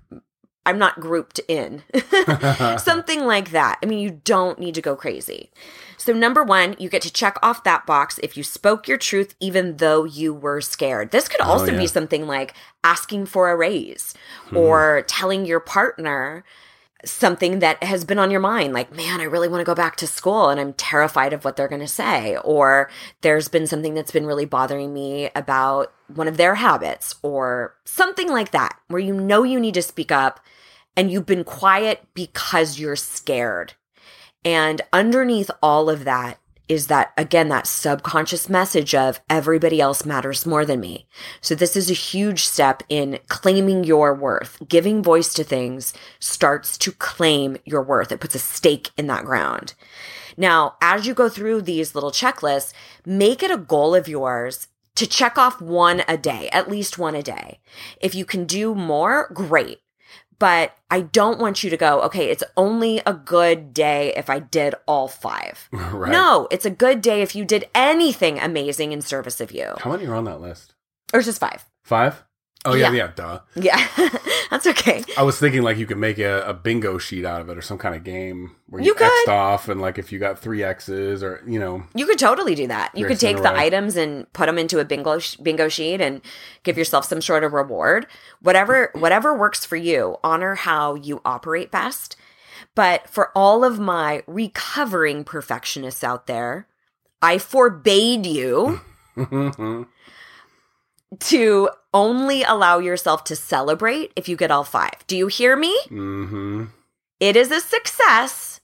I'm 0.67 0.79
not 0.79 0.99
grouped 0.99 1.39
in. 1.47 1.85
Something 2.79 3.25
like 3.25 3.53
that. 3.53 3.79
I 3.81 3.87
mean, 3.87 4.01
you 4.01 4.21
don't 4.25 4.59
need 4.59 4.75
to 4.75 4.83
go 4.83 4.97
crazy. 4.97 5.53
So, 5.97 6.13
number 6.13 6.43
one, 6.43 6.75
you 6.81 6.89
get 6.89 7.03
to 7.03 7.13
check 7.13 7.37
off 7.43 7.63
that 7.63 7.87
box 7.87 8.19
if 8.23 8.37
you 8.37 8.43
spoke 8.43 8.89
your 8.89 8.99
truth, 8.99 9.37
even 9.39 9.77
though 9.77 10.03
you 10.05 10.35
were 10.35 10.61
scared. 10.61 11.13
This 11.13 11.29
could 11.29 11.41
oh, 11.41 11.45
also 11.45 11.73
yeah. 11.73 11.79
be 11.79 11.87
something 11.87 12.27
like 12.27 12.55
asking 12.83 13.27
for 13.27 13.51
a 13.51 13.57
raise 13.57 14.15
mm-hmm. 14.47 14.57
or 14.57 15.05
telling 15.07 15.47
your 15.47 15.61
partner 15.61 16.45
something 17.05 17.59
that 17.59 17.83
has 17.83 18.05
been 18.05 18.19
on 18.19 18.31
your 18.31 18.41
mind 18.41 18.73
like 18.73 18.95
man 18.95 19.21
i 19.21 19.25
really 19.25 19.49
want 19.49 19.61
to 19.61 19.65
go 19.65 19.75
back 19.75 19.97
to 19.97 20.07
school 20.07 20.49
and 20.49 20.61
i'm 20.61 20.73
terrified 20.75 21.33
of 21.33 21.45
what 21.45 21.57
they're 21.57 21.69
going 21.69 21.81
to 21.81 21.89
say 21.89 22.37
or 22.45 22.89
there's 23.23 23.49
been 23.49 23.67
something 23.67 23.95
that's 23.95 24.13
been 24.13 24.27
really 24.27 24.45
bothering 24.45 24.95
me 24.95 25.29
about 25.35 25.93
one 26.07 26.29
of 26.29 26.37
their 26.37 26.55
habits 26.57 27.15
or 27.23 27.75
something 27.85 28.29
like 28.29 28.53
that 28.53 28.79
where 28.89 29.01
you 29.01 29.13
know 29.15 29.43
you 29.43 29.59
need 29.59 29.75
to 29.75 29.83
speak 29.83 30.13
up 30.13 30.41
and 30.97 31.11
you've 31.11 31.27
been 31.27 31.45
quiet 31.45 32.07
because 32.15 32.79
you're 32.79 32.97
scared. 32.97 33.75
And 34.45 34.83
underneath 34.93 35.51
all 35.63 35.89
of 35.89 36.05
that 36.05 36.39
is 36.69 36.87
that 36.87 37.13
again 37.17 37.49
that 37.49 37.67
subconscious 37.67 38.49
message 38.49 38.95
of 38.95 39.21
everybody 39.29 39.81
else 39.81 40.05
matters 40.05 40.47
more 40.47 40.65
than 40.65 40.81
me. 40.81 41.07
So 41.41 41.55
this 41.55 41.77
is 41.77 41.91
a 41.91 41.95
huge 41.95 42.45
step 42.45 42.83
in 42.89 43.19
claiming 43.29 43.85
your 43.85 44.15
worth. 44.15 44.59
Giving 44.69 45.03
voice 45.03 45.35
to 45.35 45.45
things 45.45 45.93
starts 46.19 46.79
to 46.79 46.93
claim 46.93 47.57
your 47.65 47.83
worth. 47.83 48.13
It 48.13 48.21
puts 48.21 48.35
a 48.35 48.39
stake 48.39 48.91
in 48.97 49.07
that 49.09 49.25
ground. 49.25 49.75
Now, 50.37 50.77
as 50.81 51.07
you 51.07 51.13
go 51.13 51.29
through 51.29 51.63
these 51.63 51.95
little 51.95 52.11
checklists, 52.11 52.73
make 53.05 53.43
it 53.43 53.51
a 53.51 53.59
goal 53.59 53.95
of 53.95 54.09
yours 54.09 54.69
to 54.95 55.07
check 55.07 55.37
off 55.37 55.61
one 55.61 56.03
a 56.09 56.17
day, 56.17 56.49
at 56.53 56.71
least 56.71 56.99
one 56.99 57.15
a 57.15 57.23
day. 57.23 57.61
If 58.01 58.15
you 58.15 58.25
can 58.25 58.45
do 58.45 58.75
more, 58.75 59.31
great. 59.33 59.82
But 60.43 60.77
I 60.91 61.03
don't 61.03 61.39
want 61.39 61.63
you 61.63 61.71
to 61.71 61.77
go, 61.77 62.03
okay, 62.03 62.29
it's 62.29 62.43
only 62.57 63.01
a 63.07 63.15
good 63.15 63.73
day 63.73 64.13
if 64.17 64.29
I 64.29 64.41
did 64.41 64.75
all 64.89 65.07
five. 65.07 65.69
Right. 65.93 66.11
No, 66.11 66.49
it's 66.51 66.65
a 66.65 66.71
good 66.71 67.01
day 67.01 67.23
if 67.23 67.37
you 67.37 67.45
did 67.45 67.69
anything 67.77 68.41
amazing 68.41 68.91
in 68.91 69.03
service 69.03 69.41
of 69.41 69.53
you. 69.53 69.75
How 69.79 69.93
many 69.93 70.05
are 70.07 70.15
on 70.17 70.25
that 70.25 70.41
list? 70.41 70.75
Or 71.15 71.21
just 71.21 71.39
five. 71.39 71.65
Five? 71.85 72.25
Oh 72.65 72.75
yeah, 72.75 72.93
Yeah. 72.93 72.97
yeah, 73.07 73.13
duh. 73.17 73.41
Yeah, 73.57 73.89
that's 74.51 74.67
okay. 74.69 75.03
I 75.19 75.23
was 75.25 75.39
thinking 75.39 75.63
like 75.63 75.79
you 75.79 75.87
could 75.87 75.99
make 75.99 76.19
a, 76.19 76.43
a 76.43 76.55
bingo 76.55 76.97
sheet 76.99 77.25
out 77.25 77.41
of 77.41 77.49
it 77.49 77.59
or 77.59 77.63
some 77.63 77.77
kind 77.79 77.95
of 77.97 78.05
game 78.05 78.55
where 78.69 78.81
you, 78.81 78.95
You. 78.99 79.05
X'd 79.05 79.29
off 79.29 79.69
and 79.69 79.81
like 79.81 79.99
if 79.99 80.13
you 80.13 80.19
got 80.21 80.39
three 80.39 80.63
X's 80.63 81.23
or 81.25 81.43
you 81.47 81.59
know 81.59 81.83
You 81.95 82.07
could 82.07 82.19
totally 82.21 82.55
do 82.55 82.69
that. 82.69 82.97
You 82.97 83.07
could 83.07 83.19
take 83.19 83.39
the 83.39 83.53
items 83.53 83.97
and 83.97 84.33
put 84.33 84.47
them 84.47 84.59
into 84.59 84.79
a 84.79 84.85
bingo 84.85 85.19
sh- 85.19 85.37
bingo 85.37 85.69
sheet 85.69 86.01
and 86.01 86.21
give 86.63 86.79
yourself 86.79 87.05
some 87.05 87.21
sort 87.21 87.43
of 87.43 87.53
reward. 87.53 88.07
Whatever 88.41 88.91
whatever 88.95 89.37
works 89.37 89.65
for 89.65 89.77
you. 89.77 90.17
Honor 90.23 90.55
how 90.55 90.95
you 90.95 91.21
operate 91.25 91.71
best. 91.73 92.15
But 92.75 93.09
for 93.09 93.31
all 93.37 93.65
of 93.65 93.79
my 93.81 94.23
recovering 94.27 95.25
perfectionists 95.25 96.03
out 96.05 96.27
there, 96.27 96.67
I 97.21 97.39
forbade 97.39 98.25
you 98.25 98.81
to 101.21 101.71
only 101.95 102.43
allow 102.43 102.79
yourself 102.79 103.25
to 103.25 103.37
celebrate 103.37 104.13
if 104.17 104.29
you 104.29 104.37
get 104.37 104.51
all 104.51 104.65
five. 104.65 105.07
Do 105.07 105.17
you 105.17 105.27
hear 105.27 105.57
me? 105.57 105.79
hmm 105.89 106.65
It 107.21 107.37
is 107.37 107.51
a 107.51 107.61
success 107.61 108.61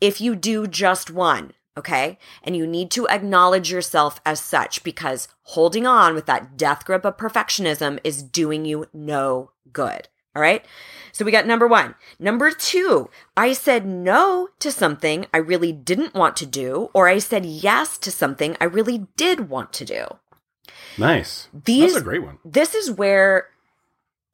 if 0.00 0.20
you 0.20 0.34
do 0.36 0.66
just 0.66 1.10
one, 1.10 1.52
okay? 1.78 2.18
And 2.42 2.56
you 2.56 2.66
need 2.66 2.90
to 2.92 3.08
acknowledge 3.08 3.70
yourself 3.70 4.20
as 4.24 4.40
such 4.40 4.84
because 4.84 5.28
holding 5.42 5.86
on 5.86 6.14
with 6.14 6.26
that 6.26 6.56
death 6.56 6.84
grip 6.84 7.04
of 7.04 7.16
perfectionism 7.16 7.98
is 8.04 8.22
doing 8.22 8.64
you 8.64 8.86
no 8.92 9.50
good. 9.72 10.08
All 10.36 10.42
right. 10.42 10.64
So 11.12 11.24
we 11.24 11.30
got 11.30 11.46
number 11.46 11.68
one. 11.68 11.94
Number 12.18 12.50
two, 12.50 13.08
I 13.36 13.52
said 13.52 13.86
no 13.86 14.48
to 14.58 14.72
something 14.72 15.26
I 15.32 15.38
really 15.38 15.70
didn't 15.70 16.14
want 16.14 16.36
to 16.38 16.46
do, 16.46 16.90
or 16.92 17.06
I 17.06 17.18
said 17.18 17.46
yes 17.46 17.98
to 17.98 18.10
something 18.10 18.56
I 18.60 18.64
really 18.64 19.06
did 19.16 19.48
want 19.48 19.72
to 19.74 19.84
do. 19.84 20.06
Nice. 20.98 21.48
These 21.64 21.92
That's 21.92 22.02
a 22.02 22.04
great 22.04 22.22
one. 22.22 22.38
this 22.44 22.74
is 22.74 22.90
where 22.90 23.48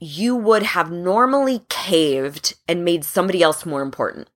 you 0.03 0.35
would 0.35 0.63
have 0.63 0.91
normally 0.91 1.61
caved 1.69 2.55
and 2.67 2.85
made 2.85 3.05
somebody 3.05 3.43
else 3.43 3.67
more 3.67 3.83
important. 3.83 4.29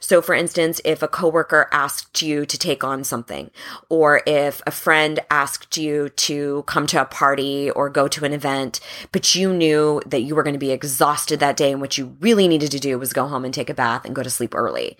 So 0.00 0.20
for 0.20 0.34
instance, 0.34 0.80
if 0.84 1.00
a 1.00 1.08
coworker 1.08 1.68
asked 1.70 2.22
you 2.22 2.44
to 2.44 2.58
take 2.58 2.82
on 2.82 3.04
something 3.04 3.52
or 3.88 4.22
if 4.26 4.60
a 4.66 4.72
friend 4.72 5.20
asked 5.30 5.76
you 5.76 6.08
to 6.08 6.64
come 6.66 6.88
to 6.88 7.00
a 7.00 7.04
party 7.04 7.70
or 7.70 7.88
go 7.88 8.08
to 8.08 8.24
an 8.24 8.32
event, 8.32 8.80
but 9.12 9.36
you 9.36 9.54
knew 9.54 10.02
that 10.06 10.22
you 10.22 10.34
were 10.34 10.42
going 10.42 10.54
to 10.54 10.58
be 10.58 10.72
exhausted 10.72 11.38
that 11.38 11.56
day 11.56 11.70
and 11.70 11.80
what 11.80 11.96
you 11.96 12.16
really 12.18 12.48
needed 12.48 12.72
to 12.72 12.80
do 12.80 12.98
was 12.98 13.12
go 13.12 13.28
home 13.28 13.44
and 13.44 13.54
take 13.54 13.70
a 13.70 13.74
bath 13.74 14.04
and 14.04 14.16
go 14.16 14.24
to 14.24 14.30
sleep 14.30 14.56
early. 14.56 14.98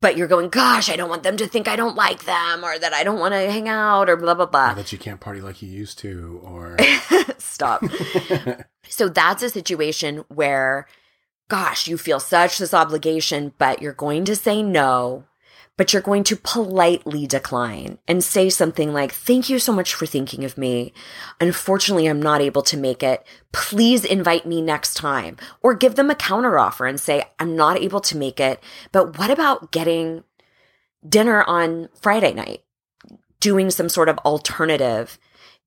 But 0.00 0.16
you're 0.16 0.28
going, 0.28 0.48
gosh, 0.48 0.88
I 0.88 0.96
don't 0.96 1.10
want 1.10 1.24
them 1.24 1.36
to 1.36 1.46
think 1.46 1.68
I 1.68 1.76
don't 1.76 1.94
like 1.94 2.24
them 2.24 2.64
or 2.64 2.78
that 2.78 2.94
I 2.94 3.04
don't 3.04 3.18
want 3.18 3.34
to 3.34 3.50
hang 3.50 3.68
out 3.68 4.08
or 4.08 4.16
blah, 4.16 4.32
blah, 4.32 4.46
blah. 4.46 4.72
Or 4.72 4.74
that 4.74 4.92
you 4.92 4.98
can't 4.98 5.20
party 5.20 5.42
like 5.42 5.60
you 5.60 5.68
used 5.68 5.98
to 5.98 6.40
or 6.42 6.78
Stop. 7.38 7.84
so 8.88 9.08
that's 9.10 9.42
a 9.42 9.50
situation 9.50 10.24
where, 10.28 10.86
gosh, 11.48 11.86
you 11.86 11.98
feel 11.98 12.20
such 12.20 12.56
this 12.56 12.72
obligation, 12.72 13.52
but 13.58 13.82
you're 13.82 13.92
going 13.92 14.24
to 14.24 14.34
say 14.36 14.62
no, 14.62 15.24
but 15.76 15.92
you're 15.92 16.02
going 16.02 16.24
to 16.24 16.36
politely 16.36 17.26
decline 17.26 17.98
and 18.06 18.22
say 18.22 18.50
something 18.50 18.92
like, 18.92 19.12
Thank 19.12 19.48
you 19.48 19.58
so 19.58 19.72
much 19.72 19.94
for 19.94 20.06
thinking 20.06 20.44
of 20.44 20.58
me. 20.58 20.92
Unfortunately, 21.40 22.06
I'm 22.06 22.20
not 22.20 22.40
able 22.40 22.62
to 22.62 22.76
make 22.76 23.02
it. 23.02 23.26
Please 23.52 24.04
invite 24.04 24.46
me 24.46 24.60
next 24.60 24.94
time. 24.94 25.36
Or 25.62 25.74
give 25.74 25.94
them 25.94 26.10
a 26.10 26.14
counteroffer 26.14 26.88
and 26.88 27.00
say, 27.00 27.24
I'm 27.38 27.56
not 27.56 27.78
able 27.78 28.00
to 28.00 28.16
make 28.16 28.40
it, 28.40 28.62
but 28.92 29.18
what 29.18 29.30
about 29.30 29.72
getting 29.72 30.24
dinner 31.08 31.42
on 31.44 31.88
Friday 32.00 32.34
night? 32.34 32.62
Doing 33.40 33.70
some 33.70 33.88
sort 33.88 34.08
of 34.08 34.18
alternative 34.18 35.18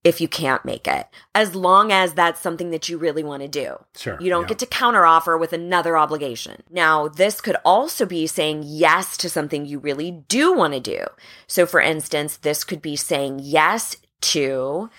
if 0.03 0.19
you 0.19 0.27
can't 0.27 0.65
make 0.65 0.87
it, 0.87 1.07
as 1.33 1.55
long 1.55 1.91
as 1.91 2.13
that's 2.13 2.41
something 2.41 2.71
that 2.71 2.89
you 2.89 2.97
really 2.97 3.23
want 3.23 3.41
to 3.41 3.47
do. 3.47 3.77
Sure, 3.95 4.17
You 4.19 4.29
don't 4.29 4.43
yeah. 4.43 4.49
get 4.49 4.59
to 4.59 4.65
counteroffer 4.65 5.39
with 5.39 5.53
another 5.53 5.97
obligation. 5.97 6.63
Now, 6.69 7.07
this 7.07 7.39
could 7.39 7.55
also 7.63 8.05
be 8.05 8.27
saying 8.27 8.63
yes 8.65 9.15
to 9.17 9.29
something 9.29 9.65
you 9.65 9.79
really 9.79 10.11
do 10.27 10.53
want 10.53 10.73
to 10.73 10.79
do. 10.79 11.05
So, 11.47 11.65
for 11.65 11.79
instance, 11.79 12.37
this 12.37 12.63
could 12.63 12.81
be 12.81 12.95
saying 12.95 13.39
yes 13.43 13.95
to 14.21 14.89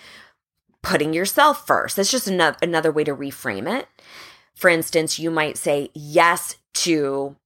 putting 0.83 1.13
yourself 1.13 1.67
first. 1.67 1.97
That's 1.97 2.11
just 2.11 2.29
another, 2.29 2.57
another 2.63 2.93
way 2.93 3.05
to 3.05 3.15
reframe 3.15 3.71
it. 3.79 3.87
For 4.55 4.69
instance, 4.71 5.19
you 5.19 5.31
might 5.31 5.59
say 5.59 5.91
yes 5.95 6.57
to 6.75 7.37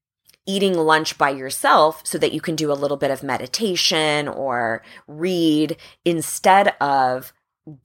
eating 0.46 0.74
lunch 0.74 1.18
by 1.18 1.30
yourself 1.30 2.00
so 2.04 2.18
that 2.18 2.32
you 2.32 2.40
can 2.40 2.56
do 2.56 2.72
a 2.72 2.74
little 2.74 2.96
bit 2.96 3.10
of 3.10 3.22
meditation 3.22 4.26
or 4.28 4.82
read 5.06 5.76
instead 6.04 6.74
of 6.80 7.32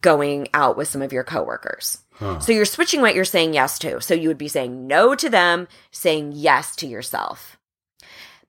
going 0.01 0.47
out 0.53 0.77
with 0.77 0.87
some 0.87 1.01
of 1.01 1.11
your 1.13 1.23
coworkers. 1.23 1.99
Huh. 2.13 2.39
So 2.39 2.51
you're 2.51 2.65
switching 2.65 3.01
what 3.01 3.15
you're 3.15 3.25
saying 3.25 3.53
yes 3.53 3.79
to. 3.79 3.99
So 4.01 4.13
you 4.13 4.27
would 4.27 4.37
be 4.37 4.47
saying 4.47 4.87
no 4.87 5.15
to 5.15 5.29
them, 5.29 5.67
saying 5.91 6.33
yes 6.35 6.75
to 6.77 6.87
yourself. 6.87 7.57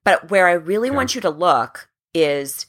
But 0.03 0.29
where 0.29 0.47
I 0.47 0.53
really 0.53 0.89
Okay. 0.89 0.95
want 0.95 1.15
you 1.15 1.21
to 1.21 1.29
look 1.29 1.89
is 2.13 2.67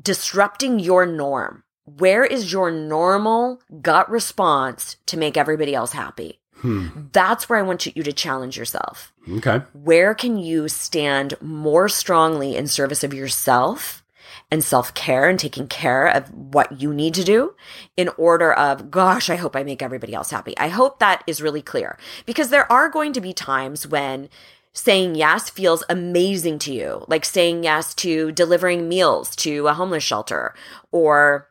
disrupting 0.00 0.78
your 0.78 1.04
norm. 1.06 1.64
Where 1.84 2.24
is 2.24 2.52
your 2.52 2.70
normal 2.70 3.60
gut 3.82 4.10
response 4.10 4.96
to 5.06 5.16
make 5.16 5.36
everybody 5.36 5.74
else 5.74 5.92
happy? 5.92 6.40
Hmm. 6.56 6.88
That's 7.12 7.48
where 7.48 7.58
I 7.58 7.62
want 7.62 7.86
you 7.86 7.92
you 7.94 8.02
to 8.02 8.12
challenge 8.12 8.56
yourself 8.58 9.12
Okay. 9.30 9.62
where 9.74 10.12
can 10.12 10.36
you 10.38 10.66
stand 10.68 11.34
more 11.40 11.88
strongly 11.88 12.56
in 12.56 12.66
service 12.66 13.04
of 13.04 13.14
yourself 13.14 14.02
and 14.50 14.64
self-care 14.64 15.28
and 15.28 15.38
taking 15.38 15.66
care 15.66 16.06
of 16.06 16.32
what 16.32 16.80
you 16.80 16.94
need 16.94 17.14
to 17.14 17.24
do 17.24 17.54
in 17.96 18.08
order 18.16 18.52
of 18.52 18.90
gosh 18.90 19.28
i 19.28 19.36
hope 19.36 19.54
i 19.54 19.62
make 19.62 19.82
everybody 19.82 20.14
else 20.14 20.30
happy. 20.30 20.56
I 20.58 20.68
hope 20.68 20.98
that 20.98 21.22
is 21.26 21.42
really 21.42 21.62
clear. 21.62 21.98
Because 22.26 22.50
there 22.50 22.70
are 22.72 22.88
going 22.88 23.12
to 23.12 23.20
be 23.20 23.32
times 23.32 23.86
when 23.86 24.28
saying 24.72 25.14
yes 25.16 25.50
feels 25.50 25.84
amazing 25.88 26.58
to 26.60 26.72
you. 26.72 27.04
Like 27.08 27.24
saying 27.24 27.64
yes 27.64 27.94
to 27.96 28.32
delivering 28.32 28.88
meals 28.88 29.34
to 29.36 29.66
a 29.66 29.74
homeless 29.74 30.04
shelter 30.04 30.54
or 30.92 31.48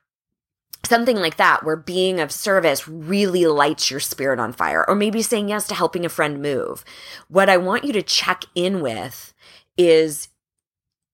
something 0.86 1.18
like 1.18 1.38
that 1.38 1.64
where 1.64 1.76
being 1.76 2.20
of 2.20 2.32
service 2.32 2.88
really 2.88 3.46
lights 3.46 3.92
your 3.92 4.00
spirit 4.00 4.40
on 4.40 4.54
fire. 4.54 4.86
Or 4.88 4.96
maybe 4.96 5.22
saying 5.22 5.50
yes 5.50 5.68
to 5.68 5.76
helping 5.76 6.06
a 6.06 6.10
friend 6.10 6.42
move. 6.42 6.86
What 7.28 7.50
i 7.50 7.58
want 7.58 7.84
you 7.84 7.94
to 7.94 8.02
check 8.02 8.46
in 8.56 8.82
with 8.82 9.34
is 9.78 10.30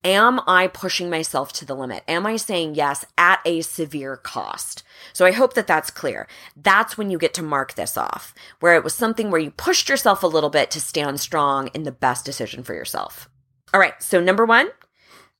am 0.03 0.39
i 0.47 0.67
pushing 0.67 1.09
myself 1.09 1.53
to 1.53 1.65
the 1.65 1.75
limit 1.75 2.03
am 2.07 2.25
i 2.25 2.35
saying 2.35 2.75
yes 2.75 3.05
at 3.17 3.39
a 3.45 3.61
severe 3.61 4.17
cost 4.17 4.83
so 5.13 5.25
i 5.25 5.31
hope 5.31 5.53
that 5.53 5.67
that's 5.67 5.89
clear 5.89 6.27
that's 6.55 6.97
when 6.97 7.09
you 7.09 7.17
get 7.17 7.33
to 7.33 7.43
mark 7.43 7.73
this 7.73 7.97
off 7.97 8.33
where 8.59 8.75
it 8.75 8.83
was 8.83 8.93
something 8.93 9.31
where 9.31 9.41
you 9.41 9.51
pushed 9.51 9.89
yourself 9.89 10.23
a 10.23 10.27
little 10.27 10.49
bit 10.49 10.69
to 10.71 10.79
stand 10.79 11.19
strong 11.19 11.69
in 11.73 11.83
the 11.83 11.91
best 11.91 12.25
decision 12.25 12.63
for 12.63 12.73
yourself 12.73 13.29
all 13.73 13.79
right 13.79 14.01
so 14.01 14.19
number 14.19 14.45
one 14.45 14.69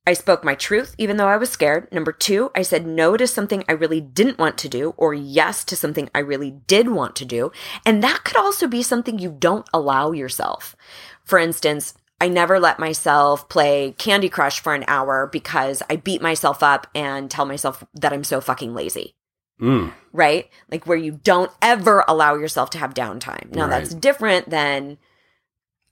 I 0.06 0.12
spoke 0.12 0.44
my 0.44 0.54
truth, 0.54 0.94
even 0.98 1.16
though 1.16 1.28
I 1.28 1.38
was 1.38 1.48
scared. 1.48 1.90
Number 1.90 2.12
two, 2.12 2.50
I 2.54 2.60
said 2.60 2.86
no 2.86 3.16
to 3.16 3.26
something 3.26 3.64
I 3.66 3.72
really 3.72 4.02
didn't 4.02 4.38
want 4.38 4.58
to 4.58 4.68
do, 4.68 4.92
or 4.98 5.14
yes 5.14 5.64
to 5.64 5.76
something 5.76 6.10
I 6.14 6.18
really 6.18 6.50
did 6.50 6.90
want 6.90 7.16
to 7.16 7.24
do. 7.24 7.52
And 7.86 8.02
that 8.02 8.22
could 8.22 8.36
also 8.36 8.66
be 8.66 8.82
something 8.82 9.18
you 9.18 9.34
don't 9.38 9.66
allow 9.72 10.12
yourself. 10.12 10.76
For 11.24 11.38
instance, 11.38 11.94
I 12.20 12.28
never 12.28 12.58
let 12.60 12.78
myself 12.78 13.48
play 13.48 13.94
Candy 13.98 14.28
Crush 14.28 14.60
for 14.60 14.74
an 14.74 14.84
hour 14.88 15.28
because 15.30 15.82
I 15.90 15.96
beat 15.96 16.22
myself 16.22 16.62
up 16.62 16.86
and 16.94 17.30
tell 17.30 17.44
myself 17.44 17.84
that 17.94 18.12
I'm 18.12 18.24
so 18.24 18.40
fucking 18.40 18.74
lazy 18.74 19.14
Mm. 19.60 19.92
right? 20.12 20.48
Like 20.70 20.84
where 20.86 20.98
you 20.98 21.12
don't 21.22 21.50
ever 21.62 22.04
allow 22.08 22.34
yourself 22.34 22.70
to 22.70 22.78
have 22.78 22.92
downtime. 22.92 23.52
Now 23.54 23.68
Right. 23.68 23.70
that's 23.82 23.94
different 23.94 24.50
than 24.50 24.98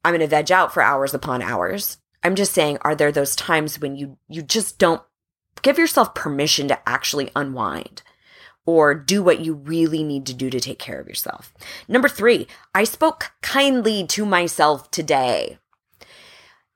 I'm 0.04 0.10
going 0.12 0.20
to 0.20 0.26
veg 0.26 0.50
out 0.50 0.74
for 0.74 0.82
hours 0.82 1.14
upon 1.14 1.42
hours. 1.42 1.98
I'm 2.24 2.34
just 2.34 2.52
saying 2.52 2.78
are 2.82 2.96
there 2.96 3.12
those 3.12 3.36
times 3.36 3.78
when 3.80 3.94
you 3.94 4.18
you 4.28 4.42
just 4.42 4.78
don't 4.78 5.00
give 5.62 5.78
yourself 5.78 6.12
permission 6.14 6.66
to 6.68 6.88
actually 6.88 7.30
unwind 7.36 8.02
or 8.66 8.94
do 8.94 9.22
what 9.22 9.40
you 9.40 9.54
really 9.54 10.02
need 10.02 10.26
to 10.26 10.34
do 10.34 10.50
to 10.50 10.58
take 10.60 10.78
care 10.80 11.00
of 11.00 11.06
yourself. 11.06 11.52
Number 11.86 12.08
3, 12.08 12.48
I 12.74 12.82
spoke 12.84 13.30
kindly 13.42 14.04
to 14.08 14.24
myself 14.26 14.90
today. 14.90 15.58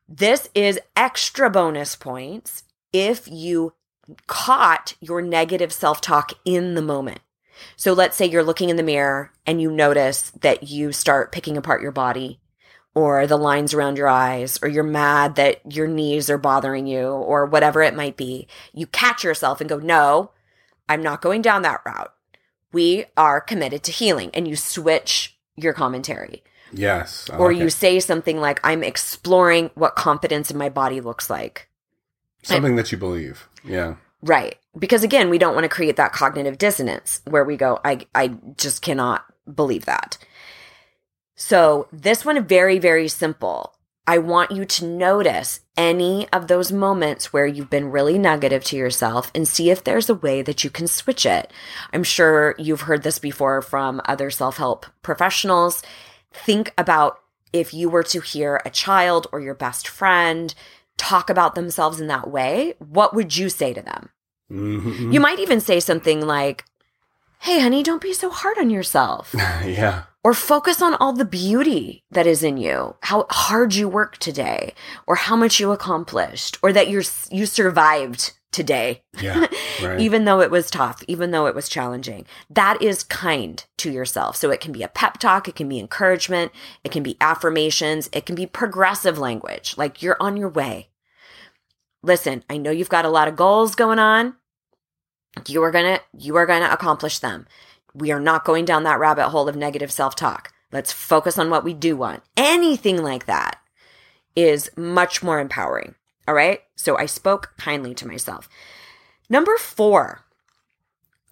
This 0.08 0.48
is 0.54 0.78
extra 0.94 1.50
bonus 1.50 1.96
points 1.96 2.62
if 2.92 3.26
you 3.26 3.74
caught 4.28 4.94
your 5.00 5.20
negative 5.20 5.72
self 5.72 6.00
talk 6.00 6.32
in 6.44 6.74
the 6.74 6.82
moment. 6.82 7.20
So 7.76 7.92
let's 7.92 8.16
say 8.16 8.26
you're 8.26 8.44
looking 8.44 8.68
in 8.68 8.76
the 8.76 8.82
mirror 8.82 9.32
and 9.46 9.60
you 9.60 9.70
notice 9.70 10.30
that 10.40 10.68
you 10.68 10.92
start 10.92 11.32
picking 11.32 11.56
apart 11.56 11.82
your 11.82 11.90
body 11.90 12.38
or 12.94 13.26
the 13.26 13.36
lines 13.36 13.74
around 13.74 13.98
your 13.98 14.08
eyes 14.08 14.58
or 14.62 14.68
you're 14.68 14.84
mad 14.84 15.34
that 15.36 15.60
your 15.74 15.88
knees 15.88 16.30
are 16.30 16.38
bothering 16.38 16.86
you 16.86 17.08
or 17.08 17.44
whatever 17.44 17.82
it 17.82 17.96
might 17.96 18.16
be. 18.16 18.46
You 18.72 18.86
catch 18.86 19.24
yourself 19.24 19.60
and 19.60 19.68
go, 19.68 19.78
no, 19.78 20.30
I'm 20.88 21.02
not 21.02 21.20
going 21.20 21.42
down 21.42 21.62
that 21.62 21.82
route. 21.84 22.12
We 22.72 23.06
are 23.16 23.40
committed 23.40 23.82
to 23.84 23.92
healing 23.92 24.30
and 24.34 24.46
you 24.46 24.54
switch 24.54 25.36
your 25.56 25.72
commentary. 25.72 26.44
Yes. 26.72 27.28
I 27.32 27.36
or 27.36 27.52
like 27.52 27.60
you 27.60 27.66
it. 27.66 27.72
say 27.72 28.00
something 28.00 28.40
like, 28.40 28.60
I'm 28.64 28.82
exploring 28.82 29.70
what 29.74 29.96
confidence 29.96 30.50
in 30.50 30.58
my 30.58 30.68
body 30.68 31.00
looks 31.00 31.30
like. 31.30 31.68
something 32.42 32.76
that 32.76 32.92
you 32.92 32.98
believe. 32.98 33.48
Yeah. 33.64 33.96
Right. 34.22 34.56
Because 34.78 35.02
again, 35.04 35.30
we 35.30 35.38
don't 35.38 35.54
want 35.54 35.64
to 35.64 35.68
create 35.68 35.96
that 35.96 36.12
cognitive 36.12 36.58
dissonance 36.58 37.20
where 37.26 37.44
we 37.44 37.56
go, 37.56 37.80
I, 37.84 38.06
I 38.14 38.36
just 38.56 38.82
cannot 38.82 39.24
believe 39.52 39.84
that. 39.84 40.18
So 41.34 41.88
this 41.92 42.24
one, 42.24 42.44
very, 42.46 42.78
very 42.78 43.08
simple. 43.08 43.74
I 44.08 44.18
want 44.18 44.52
you 44.52 44.64
to 44.64 44.86
notice 44.86 45.60
any 45.76 46.28
of 46.32 46.46
those 46.46 46.70
moments 46.70 47.32
where 47.32 47.46
you've 47.46 47.70
been 47.70 47.90
really 47.90 48.18
negative 48.18 48.62
to 48.64 48.76
yourself 48.76 49.32
and 49.34 49.48
see 49.48 49.70
if 49.70 49.82
there's 49.82 50.08
a 50.08 50.14
way 50.14 50.42
that 50.42 50.62
you 50.62 50.70
can 50.70 50.86
switch 50.86 51.26
it. 51.26 51.52
I'm 51.92 52.04
sure 52.04 52.54
you've 52.56 52.82
heard 52.82 53.02
this 53.02 53.18
before 53.18 53.60
from 53.62 54.00
other 54.04 54.30
self 54.30 54.58
help 54.58 54.86
professionals. 55.02 55.82
Think 56.44 56.72
about 56.78 57.18
if 57.52 57.72
you 57.72 57.88
were 57.88 58.02
to 58.04 58.20
hear 58.20 58.60
a 58.64 58.70
child 58.70 59.26
or 59.32 59.40
your 59.40 59.54
best 59.54 59.88
friend 59.88 60.54
talk 60.96 61.30
about 61.30 61.54
themselves 61.54 62.00
in 62.00 62.06
that 62.08 62.30
way, 62.30 62.74
what 62.78 63.14
would 63.14 63.36
you 63.36 63.48
say 63.48 63.72
to 63.72 63.82
them? 63.82 64.10
Mhm. 64.50 65.12
You 65.12 65.20
might 65.20 65.38
even 65.40 65.60
say 65.60 65.80
something 65.80 66.20
like, 66.26 66.64
Hey, 67.40 67.60
honey, 67.60 67.82
don't 67.82 68.00
be 68.02 68.12
so 68.14 68.30
hard 68.30 68.58
on 68.58 68.70
yourself. 68.70 69.34
yeah. 69.64 70.04
or 70.24 70.34
focus 70.34 70.82
on 70.82 70.94
all 70.94 71.12
the 71.12 71.24
beauty 71.24 72.02
that 72.10 72.26
is 72.26 72.42
in 72.42 72.56
you, 72.56 72.96
how 73.02 73.26
hard 73.30 73.74
you 73.76 73.88
worked 73.88 74.20
today, 74.20 74.74
or 75.06 75.14
how 75.14 75.36
much 75.36 75.60
you 75.60 75.70
accomplished, 75.70 76.58
or 76.64 76.72
that 76.72 76.88
you're, 76.88 77.04
you 77.30 77.46
survived 77.46 78.32
today, 78.52 79.02
Yeah. 79.20 79.46
Right. 79.82 80.00
even 80.00 80.24
though 80.24 80.40
it 80.40 80.50
was 80.50 80.70
tough, 80.70 81.02
even 81.06 81.30
though 81.30 81.46
it 81.46 81.54
was 81.54 81.68
challenging. 81.68 82.24
That 82.48 82.80
is 82.80 83.02
kind 83.02 83.62
to 83.78 83.90
yourself. 83.90 84.36
So 84.36 84.50
it 84.50 84.60
can 84.60 84.72
be 84.72 84.82
a 84.82 84.88
pep 84.88 85.18
talk, 85.18 85.48
it 85.48 85.54
can 85.54 85.68
be 85.68 85.78
encouragement, 85.78 86.52
it 86.82 86.90
can 86.92 87.02
be 87.02 87.16
affirmations, 87.20 88.08
it 88.12 88.24
can 88.24 88.34
be 88.34 88.46
progressive 88.46 89.18
language, 89.18 89.74
like 89.76 90.00
you're 90.02 90.16
on 90.20 90.36
your 90.38 90.48
way. 90.48 90.88
Listen, 92.02 92.44
I 92.48 92.56
know 92.56 92.70
you've 92.70 92.88
got 92.88 93.04
a 93.04 93.10
lot 93.10 93.28
of 93.28 93.36
goals 93.36 93.74
going 93.74 93.98
on. 93.98 94.36
You 95.46 95.62
are 95.62 95.70
going 95.70 95.96
to 95.96 96.02
you 96.16 96.36
are 96.36 96.46
going 96.46 96.62
to 96.62 96.72
accomplish 96.72 97.18
them. 97.18 97.46
We 97.94 98.10
are 98.12 98.20
not 98.20 98.44
going 98.44 98.64
down 98.64 98.84
that 98.84 98.98
rabbit 98.98 99.28
hole 99.28 99.48
of 99.48 99.56
negative 99.56 99.90
self-talk. 99.92 100.52
Let's 100.72 100.92
focus 100.92 101.38
on 101.38 101.50
what 101.50 101.64
we 101.64 101.74
do 101.74 101.96
want. 101.96 102.22
Anything 102.36 103.02
like 103.02 103.26
that 103.26 103.58
is 104.34 104.70
much 104.76 105.22
more 105.22 105.40
empowering. 105.40 105.94
All 106.26 106.34
right? 106.34 106.60
So 106.74 106.96
I 106.96 107.06
spoke 107.06 107.52
kindly 107.56 107.94
to 107.94 108.06
myself. 108.06 108.48
Number 109.28 109.56
4. 109.56 110.20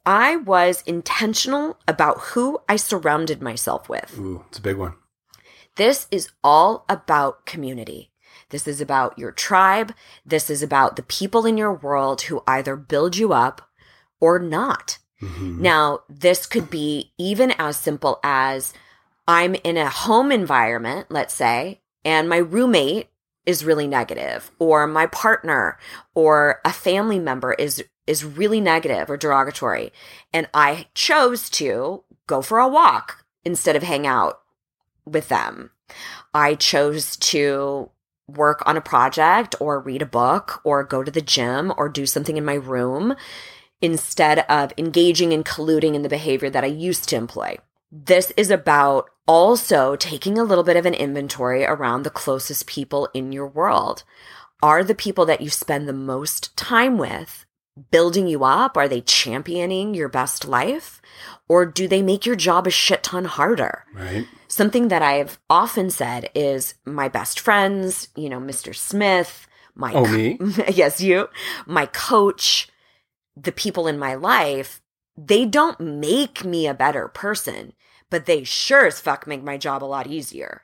I 0.07 0.37
was 0.37 0.83
intentional 0.87 1.79
about 1.89 2.21
who 2.21 2.61
I 2.69 2.77
surrounded 2.77 3.41
myself 3.41 3.89
with. 3.89 4.19
Ooh, 4.19 4.45
it's 4.49 4.59
a 4.59 4.63
big 4.63 4.77
one. 4.77 4.95
This 5.77 6.07
is 6.11 6.29
all 6.43 6.85
about 6.89 7.47
community. 7.47 8.11
This 8.51 8.69
is 8.69 8.81
about 8.81 9.19
your 9.19 9.33
tribe. 9.33 9.95
This 10.25 10.51
is 10.51 10.63
about 10.63 10.97
the 10.97 11.03
people 11.03 11.47
in 11.47 11.57
your 11.57 11.73
world 11.73 12.23
who 12.23 12.43
either 12.47 12.77
build 12.77 13.17
you 13.17 13.33
up 13.33 13.71
or 14.21 14.39
not. 14.39 14.99
Mhm. 15.21 15.59
Now, 15.59 16.01
this 16.09 16.47
could 16.47 16.71
be 16.71 17.13
even 17.19 17.53
as 17.53 17.77
simple 17.77 18.21
as 18.23 18.75
I'm 19.27 19.55
in 19.57 19.77
a 19.77 19.89
home 19.89 20.31
environment, 20.31 21.07
let's 21.09 21.35
say, 21.35 21.81
and 22.05 22.29
my 22.29 22.37
roommate 22.37 23.09
is 23.47 23.65
really 23.65 23.87
negative, 23.87 24.51
or 24.59 24.87
my 24.87 25.07
partner 25.07 25.79
or 26.15 26.61
a 26.65 26.73
family 26.73 27.19
member 27.19 27.53
is 27.55 27.85
is 28.07 28.25
really 28.25 28.61
negative 28.61 29.09
or 29.09 29.17
derogatory, 29.17 29.93
and 30.33 30.49
I 30.53 30.89
chose 30.95 31.49
to 31.51 32.05
go 32.27 32.43
for 32.43 32.59
a 32.59 32.69
walk 32.69 33.25
instead 33.45 33.77
of 33.77 33.83
hang 33.83 34.07
out 34.07 34.41
with 35.05 35.29
them. 35.29 35.71
I 36.33 36.55
chose 36.55 37.17
to 37.17 37.91
work 38.27 38.63
on 38.67 38.77
a 38.77 38.83
project 38.83 39.55
or 39.61 39.81
read 39.81 40.03
a 40.03 40.07
book 40.07 40.61
or 40.65 40.83
go 40.83 41.03
to 41.03 41.11
the 41.11 41.21
gym 41.21 41.73
or 41.77 41.89
do 41.89 42.07
something 42.07 42.37
in 42.37 42.45
my 42.45 42.55
room 42.55 43.15
instead 43.81 44.41
of 44.49 44.73
engaging 44.79 45.33
and 45.33 45.45
colluding 45.45 45.95
in 45.95 46.03
the 46.03 46.09
behavior 46.09 46.49
that 46.49 46.65
I 46.65 46.69
used 46.69 47.09
to 47.11 47.17
employ. 47.17 47.59
This 47.97 48.33
is 48.37 48.51
about 48.51 49.09
also 49.29 49.95
taking 49.95 50.37
a 50.37 50.43
little 50.43 50.65
bit 50.65 50.77
of 50.77 50.85
an 50.85 50.95
inventory 50.95 51.65
around 51.65 52.03
the 52.03 52.11
closest 52.11 52.67
people 52.67 53.09
in 53.15 53.31
your 53.31 53.47
world. 53.47 54.03
Are 54.65 54.83
the 54.83 54.97
people 54.97 55.25
that 55.27 55.41
you 55.41 55.49
spend 55.49 55.87
the 55.87 55.93
most 55.93 56.57
time 56.57 56.99
with 56.99 57.47
building 57.93 58.27
you 58.27 58.43
up? 58.43 58.77
Are 58.77 58.89
they 58.89 59.01
championing 59.01 59.95
your 59.95 60.09
best 60.09 60.45
life? 60.45 61.01
Or 61.49 61.65
do 61.65 61.87
they 61.87 62.03
make 62.03 62.27
your 62.27 62.35
job 62.35 62.67
a 62.67 62.71
shit 62.71 63.05
ton 63.05 63.27
harder? 63.27 63.85
Right. 63.95 64.27
Something 64.49 64.89
that 64.89 65.03
I've 65.03 65.39
often 65.49 65.89
said 65.89 66.31
is 66.35 66.75
my 66.85 67.09
best 67.09 67.39
friends, 67.39 68.09
you 68.17 68.29
know, 68.29 68.41
Mr. 68.41 68.75
Smith, 68.75 69.47
my 69.77 69.93
Oh, 69.93 70.07
me? 70.07 70.39
yes, 70.73 71.01
you, 71.01 71.29
my 71.65 71.87
coach, 71.87 72.69
the 73.37 73.53
people 73.53 73.87
in 73.87 74.01
my 74.01 74.15
life, 74.15 74.81
they 75.17 75.45
don't 75.45 75.79
make 75.79 76.45
me 76.45 76.67
a 76.67 76.75
better 76.75 77.07
person, 77.07 77.73
but 78.11 78.27
they 78.27 78.45
sure 78.45 78.87
as 78.87 79.01
fuck 79.01 79.27
make 79.27 79.43
my 79.43 79.57
job 79.57 79.83
a 79.83 79.87
lot 79.87 80.07
easier. 80.07 80.63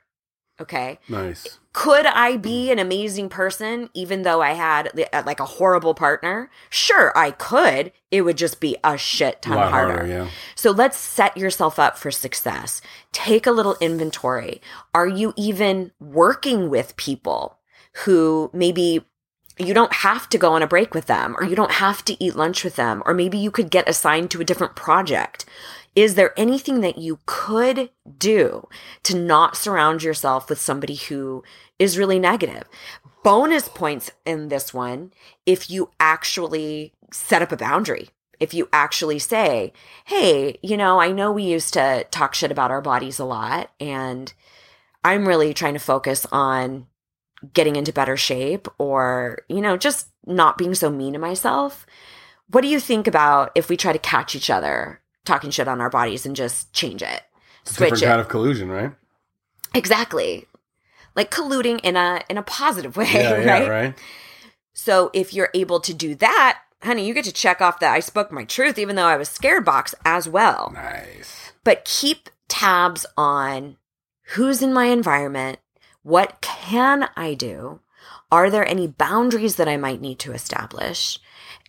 Okay. 0.59 0.99
Nice. 1.09 1.57
Could 1.73 2.05
I 2.05 2.37
be 2.37 2.69
an 2.69 2.77
amazing 2.77 3.29
person 3.29 3.89
even 3.95 4.21
though 4.21 4.41
I 4.43 4.51
had 4.51 4.91
uh, 5.11 5.23
like 5.25 5.39
a 5.39 5.45
horrible 5.45 5.95
partner? 5.95 6.51
Sure, 6.69 7.17
I 7.17 7.31
could. 7.31 7.91
It 8.11 8.21
would 8.21 8.37
just 8.37 8.59
be 8.59 8.77
a 8.83 8.95
shit 8.95 9.37
A 9.37 9.39
ton 9.49 9.55
lot 9.55 9.71
harder. 9.71 9.93
harder, 9.93 10.07
yeah. 10.07 10.29
So 10.53 10.69
let's 10.69 10.97
set 10.97 11.35
yourself 11.35 11.79
up 11.79 11.97
for 11.97 12.11
success. 12.11 12.81
Take 13.11 13.47
a 13.47 13.51
little 13.51 13.75
inventory. 13.81 14.61
Are 14.93 15.07
you 15.07 15.33
even 15.35 15.93
working 15.99 16.69
with 16.69 16.95
people 16.95 17.57
who 18.05 18.51
maybe 18.53 19.03
you 19.57 19.73
don't 19.73 19.93
have 19.93 20.29
to 20.29 20.37
go 20.37 20.53
on 20.53 20.61
a 20.61 20.67
break 20.67 20.93
with 20.93 21.07
them 21.07 21.35
or 21.39 21.43
you 21.43 21.55
don't 21.55 21.71
have 21.73 22.05
to 22.05 22.23
eat 22.23 22.35
lunch 22.35 22.63
with 22.63 22.75
them 22.75 23.01
or 23.05 23.13
maybe 23.15 23.37
you 23.37 23.49
could 23.49 23.71
get 23.71 23.89
assigned 23.89 24.29
to 24.31 24.41
a 24.41 24.45
different 24.45 24.75
project? 24.75 25.45
Is 25.95 26.15
there 26.15 26.33
anything 26.37 26.81
that 26.81 26.97
you 26.97 27.19
could 27.25 27.89
do 28.17 28.67
to 29.03 29.17
not 29.17 29.57
surround 29.57 30.03
yourself 30.03 30.49
with 30.49 30.59
somebody 30.59 30.95
who 30.95 31.43
is 31.79 31.97
really 31.97 32.19
negative? 32.19 32.63
Bonus 33.23 33.67
points 33.67 34.11
in 34.25 34.47
this 34.47 34.73
one 34.73 35.11
if 35.45 35.69
you 35.69 35.91
actually 35.99 36.93
set 37.11 37.41
up 37.41 37.51
a 37.51 37.57
boundary 37.57 38.09
if 38.41 38.55
you 38.55 38.67
actually 38.73 39.19
say, 39.19 39.71
Hey, 40.05 40.57
you 40.63 40.75
know, 40.75 40.99
I 40.99 41.11
know 41.11 41.31
we 41.31 41.43
used 41.43 41.75
to 41.75 42.05
talk 42.09 42.33
shit 42.33 42.51
about 42.51 42.71
our 42.71 42.81
bodies 42.81 43.19
a 43.19 43.23
lot, 43.23 43.69
and 43.79 44.33
I'm 45.05 45.27
really 45.27 45.53
trying 45.53 45.75
to 45.75 45.79
focus 45.79 46.25
on 46.31 46.87
getting 47.53 47.75
into 47.75 47.93
better 47.93 48.17
shape 48.17 48.67
or, 48.79 49.43
you 49.47 49.61
know, 49.61 49.77
just 49.77 50.07
not 50.25 50.57
being 50.57 50.73
so 50.73 50.89
mean 50.89 51.13
to 51.13 51.19
myself. 51.19 51.85
What 52.47 52.61
do 52.61 52.67
you 52.67 52.79
think 52.79 53.05
about 53.05 53.51
if 53.53 53.69
we 53.69 53.77
try 53.77 53.93
to 53.93 53.99
catch 53.99 54.35
each 54.35 54.49
other 54.49 55.00
talking 55.25 55.51
shit 55.51 55.67
on 55.67 55.81
our 55.81 55.89
bodies 55.89 56.25
and 56.25 56.35
just 56.35 56.71
change 56.73 57.01
it? 57.01 57.21
It's 57.61 57.71
a 57.71 57.73
Switch 57.75 57.89
different 57.89 58.03
it. 58.03 58.05
kind 58.07 58.21
of 58.21 58.27
collusion, 58.29 58.69
right? 58.69 58.91
exactly. 59.73 60.47
Like 61.15 61.29
colluding 61.31 61.79
in 61.83 61.95
a 61.95 62.21
in 62.29 62.37
a 62.37 62.43
positive 62.43 62.95
way, 62.97 63.09
Yeah, 63.13 63.31
right? 63.33 63.45
yeah, 63.45 63.67
right. 63.67 63.95
So 64.73 65.11
if 65.13 65.33
you're 65.33 65.49
able 65.53 65.79
to 65.81 65.93
do 65.93 66.15
that, 66.15 66.59
honey, 66.81 67.05
you 67.05 67.13
get 67.13 67.25
to 67.25 67.33
check 67.33 67.61
off 67.61 67.79
that 67.79 67.93
I 67.93 67.99
spoke 67.99 68.31
my 68.31 68.45
truth, 68.45 68.79
even 68.79 68.95
though 68.95 69.05
I 69.05 69.17
was 69.17 69.29
scared 69.29 69.65
box 69.65 69.93
as 70.05 70.27
well. 70.29 70.71
Nice. 70.73 71.51
But 71.63 71.85
keep 71.85 72.29
tabs 72.47 73.05
on 73.17 73.77
who's 74.35 74.61
in 74.61 74.73
my 74.73 74.85
environment, 74.85 75.59
what 76.03 76.39
can 76.41 77.09
I 77.17 77.33
do, 77.33 77.81
are 78.31 78.49
there 78.49 78.65
any 78.65 78.87
boundaries 78.87 79.57
that 79.57 79.67
I 79.67 79.75
might 79.77 79.99
need 80.01 80.17
to 80.19 80.31
establish, 80.31 81.19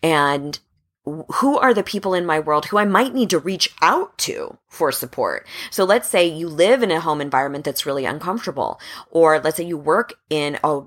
and 0.02 0.58
who 1.04 1.58
are 1.58 1.74
the 1.74 1.82
people 1.82 2.14
in 2.14 2.24
my 2.24 2.38
world 2.38 2.66
who 2.66 2.78
I 2.78 2.84
might 2.84 3.14
need 3.14 3.30
to 3.30 3.38
reach 3.38 3.74
out 3.82 4.16
to 4.18 4.58
for 4.68 4.92
support. 4.92 5.46
So 5.70 5.84
let's 5.84 6.08
say 6.08 6.26
you 6.26 6.48
live 6.48 6.82
in 6.82 6.92
a 6.92 7.00
home 7.00 7.20
environment 7.20 7.64
that's 7.64 7.86
really 7.86 8.04
uncomfortable, 8.04 8.80
or 9.10 9.40
let's 9.40 9.56
say 9.56 9.64
you 9.64 9.78
work 9.78 10.14
in 10.30 10.58
a 10.62 10.82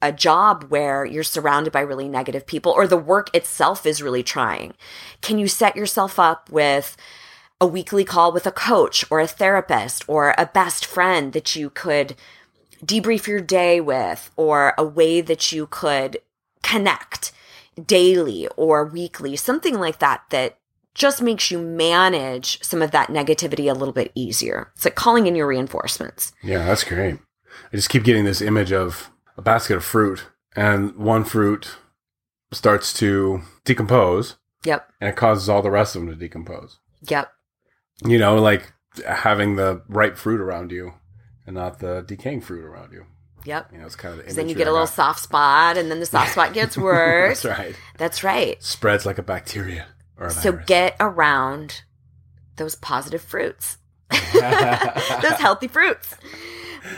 a 0.00 0.12
job 0.12 0.66
where 0.68 1.04
you're 1.04 1.24
surrounded 1.24 1.72
by 1.72 1.80
really 1.80 2.08
negative 2.08 2.46
people 2.46 2.70
or 2.70 2.86
the 2.86 2.96
work 2.96 3.34
itself 3.34 3.84
is 3.84 4.00
really 4.00 4.22
trying. 4.22 4.72
Can 5.22 5.38
you 5.38 5.48
set 5.48 5.74
yourself 5.74 6.20
up 6.20 6.48
with 6.50 6.96
a 7.60 7.66
weekly 7.66 8.04
call 8.04 8.30
with 8.30 8.46
a 8.46 8.52
coach 8.52 9.04
or 9.10 9.18
a 9.18 9.26
therapist 9.26 10.04
or 10.08 10.34
a 10.38 10.46
best 10.46 10.86
friend 10.86 11.32
that 11.32 11.56
you 11.56 11.68
could 11.68 12.14
debrief 12.84 13.26
your 13.26 13.40
day 13.40 13.80
with 13.80 14.30
or 14.36 14.72
a 14.78 14.84
way 14.84 15.20
that 15.20 15.50
you 15.50 15.66
could 15.66 16.18
connect 16.62 17.32
daily 17.86 18.48
or 18.56 18.84
weekly, 18.84 19.36
something 19.36 19.78
like 19.78 19.98
that 19.98 20.22
that 20.30 20.58
just 20.94 21.22
makes 21.22 21.50
you 21.50 21.58
manage 21.60 22.62
some 22.62 22.82
of 22.82 22.90
that 22.90 23.08
negativity 23.08 23.70
a 23.70 23.74
little 23.74 23.94
bit 23.94 24.10
easier. 24.14 24.72
It's 24.74 24.84
like 24.84 24.94
calling 24.96 25.26
in 25.26 25.36
your 25.36 25.46
reinforcements. 25.46 26.32
Yeah, 26.42 26.64
that's 26.64 26.84
great. 26.84 27.18
I 27.72 27.76
just 27.76 27.88
keep 27.90 28.04
getting 28.04 28.24
this 28.24 28.40
image 28.42 28.72
of 28.72 29.10
a 29.36 29.42
basket 29.42 29.76
of 29.76 29.84
fruit, 29.84 30.24
and 30.56 30.96
one 30.96 31.22
fruit 31.24 31.76
starts 32.52 32.92
to 32.94 33.42
decompose, 33.64 34.36
Yep. 34.64 34.90
and 35.00 35.10
it 35.10 35.16
causes 35.16 35.48
all 35.48 35.62
the 35.62 35.70
rest 35.70 35.94
of 35.94 36.02
them 36.02 36.10
to 36.10 36.16
decompose. 36.16 36.78
Yep. 37.02 37.30
You 38.04 38.18
know, 38.18 38.36
like 38.36 38.72
having 39.06 39.56
the 39.56 39.82
ripe 39.88 40.16
fruit 40.16 40.40
around 40.40 40.72
you 40.72 40.94
and 41.46 41.54
not 41.54 41.78
the 41.78 42.02
decaying 42.02 42.40
fruit 42.40 42.64
around 42.64 42.92
you. 42.92 43.06
Yep. 43.48 43.72
You 43.72 43.78
know, 43.78 43.86
it's 43.86 43.96
kind 43.96 44.18
of 44.20 44.26
the 44.26 44.32
then 44.34 44.48
you 44.48 44.54
get 44.54 44.66
a 44.68 44.70
little 44.72 44.86
got. 44.86 44.94
soft 44.94 45.20
spot, 45.20 45.76
and 45.78 45.90
then 45.90 46.00
the 46.00 46.06
soft 46.06 46.32
spot 46.32 46.52
gets 46.52 46.76
worse. 46.78 47.42
That's 47.42 47.58
right. 47.58 47.76
That's 47.96 48.22
right. 48.22 48.62
Spreads 48.62 49.06
like 49.06 49.16
a 49.18 49.22
bacteria 49.22 49.86
or 50.18 50.26
a 50.26 50.30
So 50.30 50.52
virus. 50.52 50.66
get 50.66 50.96
around 51.00 51.82
those 52.56 52.74
positive 52.74 53.22
fruits, 53.22 53.78
those 54.10 55.38
healthy 55.38 55.68
fruits. 55.68 56.14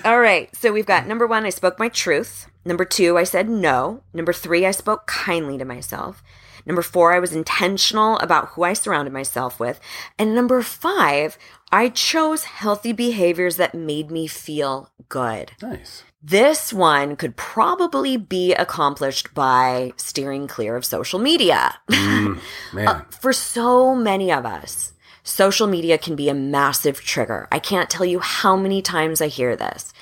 All 0.05 0.19
right. 0.21 0.55
So 0.57 0.73
we've 0.73 0.87
got 0.87 1.07
number 1.07 1.27
one, 1.27 1.45
I 1.47 1.51
spoke 1.51 1.79
my 1.79 1.89
truth. 1.89 2.47
Number 2.65 2.85
two, 2.85 3.17
I 3.17 3.25
said 3.25 3.49
no. 3.49 4.03
Number 4.13 4.33
three, 4.33 4.67
I 4.67 4.71
spoke 4.73 5.07
kindly 5.07 5.57
to 5.59 5.65
myself. 5.65 6.23
Number 6.67 6.83
four, 6.83 7.13
I 7.15 7.19
was 7.19 7.33
intentional 7.33 8.19
about 8.19 8.49
who 8.51 8.65
I 8.65 8.75
surrounded 8.75 9.13
myself 9.15 9.59
with. 9.59 9.81
And 10.19 10.35
number 10.35 10.61
five, 10.63 11.39
I 11.73 11.89
chose 11.89 12.45
healthy 12.45 12.93
behaviors 12.93 13.57
that 13.57 13.75
made 13.75 14.11
me 14.11 14.27
feel 14.27 14.91
good. 15.09 15.53
nice. 15.63 16.03
This 16.23 16.73
one 16.73 17.17
could 17.17 17.37
probably 17.37 18.19
be 18.19 18.53
accomplished 18.53 19.33
by 19.33 19.93
steering 19.97 20.47
clear 20.47 20.77
of 20.77 20.85
social 20.85 21.19
media. 21.19 21.77
Man, 21.89 22.39
Uh, 22.77 23.03
for 23.11 23.33
so 23.33 23.95
many 23.95 24.31
of 24.31 24.45
us, 24.45 24.93
social 25.23 25.67
media 25.67 25.97
can 25.97 26.17
be 26.17 26.29
a 26.29 26.35
massive 26.35 27.01
trigger. 27.01 27.49
I 27.51 27.59
can't 27.59 27.89
tell 27.89 28.05
you 28.05 28.21
how 28.21 28.55
many 28.55 28.83
times 28.83 29.23
I 29.23 29.29
hear 29.29 29.57
this. 29.57 29.95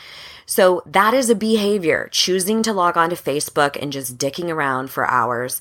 So 0.45 0.83
that 0.87 1.15
is 1.15 1.31
a 1.31 1.35
behavior, 1.35 2.09
choosing 2.11 2.63
to 2.63 2.73
log 2.73 2.97
on 2.97 3.11
to 3.11 3.17
Facebook 3.17 3.81
and 3.81 3.93
just 3.93 4.19
dicking 4.19 4.49
around 4.49 4.91
for 4.91 5.09
hours, 5.09 5.61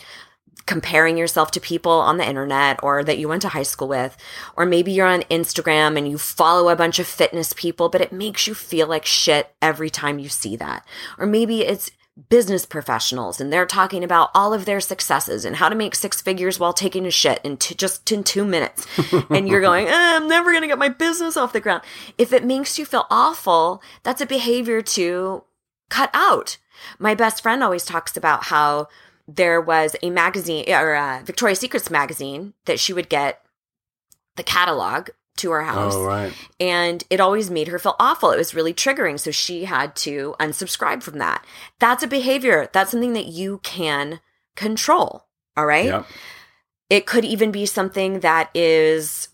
comparing 0.68 1.18
yourself 1.18 1.50
to 1.52 1.60
people 1.60 1.94
on 1.94 2.18
the 2.18 2.28
internet 2.28 2.80
or 2.84 3.04
that 3.04 3.18
you 3.18 3.28
went 3.28 3.42
to 3.42 3.50
high 3.50 3.64
school 3.64 3.88
with, 3.88 4.16
or 4.56 4.66
maybe 4.66 4.92
you're 4.92 5.08
on 5.08 5.22
Instagram 5.24 5.98
and 5.98 6.08
you 6.08 6.18
follow 6.20 6.70
a 6.70 6.76
bunch 6.76 7.00
of 7.00 7.08
fitness 7.08 7.54
people, 7.54 7.90
but 7.90 8.02
it 8.02 8.12
makes 8.12 8.46
you 8.46 8.54
feel 8.54 8.86
like 8.86 9.06
shit 9.06 9.56
every 9.62 9.90
time 9.90 10.20
you 10.20 10.30
see 10.30 10.56
that. 10.58 10.86
Or 11.18 11.26
maybe 11.26 11.62
it's 11.62 11.90
business 12.30 12.66
professionals 12.66 13.40
and 13.40 13.54
they're 13.54 13.66
talking 13.66 14.04
about 14.04 14.32
all 14.34 14.54
of 14.54 14.66
their 14.66 14.80
successes 14.80 15.46
and 15.46 15.58
how 15.58 15.70
to 15.70 15.76
make 15.76 15.94
six 15.96 16.20
figures 16.20 16.60
while 16.60 16.74
taking 16.74 17.06
a 17.06 17.12
shit 17.12 17.40
in 17.44 17.58
t- 17.58 17.76
just 17.76 18.12
in 18.12 18.24
two 18.24 18.44
minutes. 18.44 18.86
and 19.30 19.48
you're 19.48 19.62
going, 19.62 19.88
eh, 19.88 20.16
I'm 20.16 20.28
never 20.28 20.52
going 20.52 20.64
to 20.64 20.68
get 20.68 20.80
my 20.80 20.90
business 20.90 21.38
off 21.38 21.54
the 21.54 21.62
ground. 21.62 21.84
If 22.18 22.34
it 22.34 22.44
makes 22.44 22.78
you 22.78 22.86
feel 22.86 23.06
awful, 23.10 23.82
that's 24.04 24.22
a 24.22 24.26
behavior 24.26 24.82
to 24.82 25.44
cut 25.90 26.10
out. 26.14 26.58
My 27.00 27.16
best 27.16 27.42
friend 27.42 27.64
always 27.64 27.86
talks 27.86 28.18
about 28.18 28.46
how 28.46 28.88
there 29.28 29.60
was 29.60 29.96
a 30.02 30.10
magazine 30.10 30.66
or 30.70 30.94
a 30.94 31.22
Victoria's 31.26 31.60
Secrets 31.60 31.90
magazine 31.90 32.54
that 32.66 32.80
she 32.80 32.94
would 32.94 33.10
get 33.10 33.42
the 34.36 34.44
catalog 34.44 35.10
to 35.38 35.52
her 35.52 35.62
oh, 35.62 35.66
house 35.66 35.96
oh 35.96 36.06
right. 36.06 36.34
and 36.60 37.04
it 37.10 37.20
always 37.20 37.50
made 37.50 37.68
her 37.68 37.80
feel 37.80 37.96
awful. 38.00 38.32
It 38.32 38.38
was 38.38 38.56
really 38.56 38.74
triggering. 38.74 39.20
So 39.20 39.32
she 39.32 39.66
had 39.66 39.96
to 39.98 40.36
unsubscribe 40.40 41.04
from 41.04 41.20
that. 41.20 41.46
That's 41.80 42.04
a 42.04 42.08
behavior. 42.08 42.70
That's 42.74 42.92
something 42.92 43.14
that 43.14 43.28
you 43.28 43.60
can 43.64 44.20
control. 44.56 45.26
All 45.56 45.66
right. 45.66 45.86
Yep. 45.86 46.06
It 46.90 47.06
could 47.06 47.26
even 47.26 47.52
be 47.52 47.66
something 47.66 48.22
that 48.22 48.50
is, 48.54 49.30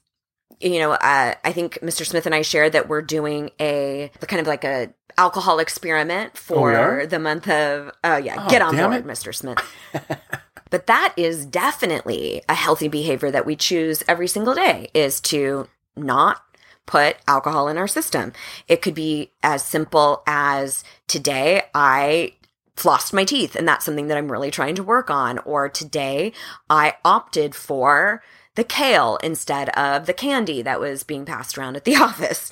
you 0.63 0.79
know, 0.79 0.91
uh, 0.93 1.33
I 1.43 1.51
think 1.51 1.79
Mr. 1.81 2.05
Smith 2.05 2.25
and 2.25 2.33
I 2.33 2.41
shared 2.41 2.73
that 2.73 2.87
we're 2.89 3.01
doing 3.01 3.51
a 3.59 4.11
kind 4.27 4.39
of 4.39 4.47
like 4.47 4.63
a 4.63 4.93
alcohol 5.17 5.59
experiment 5.59 6.31
Oh, 6.35 6.39
for 6.39 7.05
the 7.05 7.19
month 7.19 7.47
of, 7.47 7.91
oh 8.03 8.17
yeah, 8.17 8.45
Oh, 8.45 8.49
get 8.49 8.61
on 8.61 8.75
board, 8.75 8.93
it. 8.95 9.05
Mr. 9.05 9.33
Smith. 9.33 9.59
but 10.69 10.87
that 10.87 11.13
is 11.17 11.45
definitely 11.45 12.41
a 12.49 12.55
healthy 12.55 12.87
behavior 12.87 13.29
that 13.29 13.45
we 13.45 13.55
choose 13.55 14.03
every 14.07 14.27
single 14.27 14.55
day 14.55 14.89
is 14.93 15.21
to 15.21 15.67
not 15.95 16.41
put 16.85 17.17
alcohol 17.27 17.67
in 17.67 17.77
our 17.77 17.87
system. 17.87 18.33
It 18.67 18.81
could 18.81 18.95
be 18.95 19.31
as 19.43 19.63
simple 19.63 20.23
as 20.25 20.83
today 21.07 21.63
I 21.75 22.33
flossed 22.75 23.13
my 23.13 23.23
teeth 23.23 23.55
and 23.55 23.67
that's 23.67 23.85
something 23.85 24.07
that 24.07 24.17
I'm 24.17 24.31
really 24.31 24.49
trying 24.49 24.73
to 24.75 24.83
work 24.83 25.11
on 25.11 25.37
or 25.39 25.69
today 25.69 26.33
I 26.71 26.95
opted 27.05 27.53
for 27.53 28.23
the 28.55 28.63
kale 28.63 29.17
instead 29.23 29.69
of 29.69 30.05
the 30.05 30.13
candy 30.13 30.61
that 30.61 30.79
was 30.79 31.03
being 31.03 31.25
passed 31.25 31.57
around 31.57 31.75
at 31.75 31.85
the 31.85 31.95
office. 31.97 32.51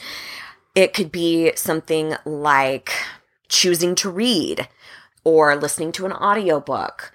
It 0.73 0.93
could 0.93 1.11
be 1.11 1.51
something 1.55 2.15
like 2.25 2.91
choosing 3.49 3.95
to 3.95 4.09
read 4.09 4.67
or 5.23 5.55
listening 5.55 5.91
to 5.93 6.05
an 6.05 6.13
audiobook. 6.13 7.11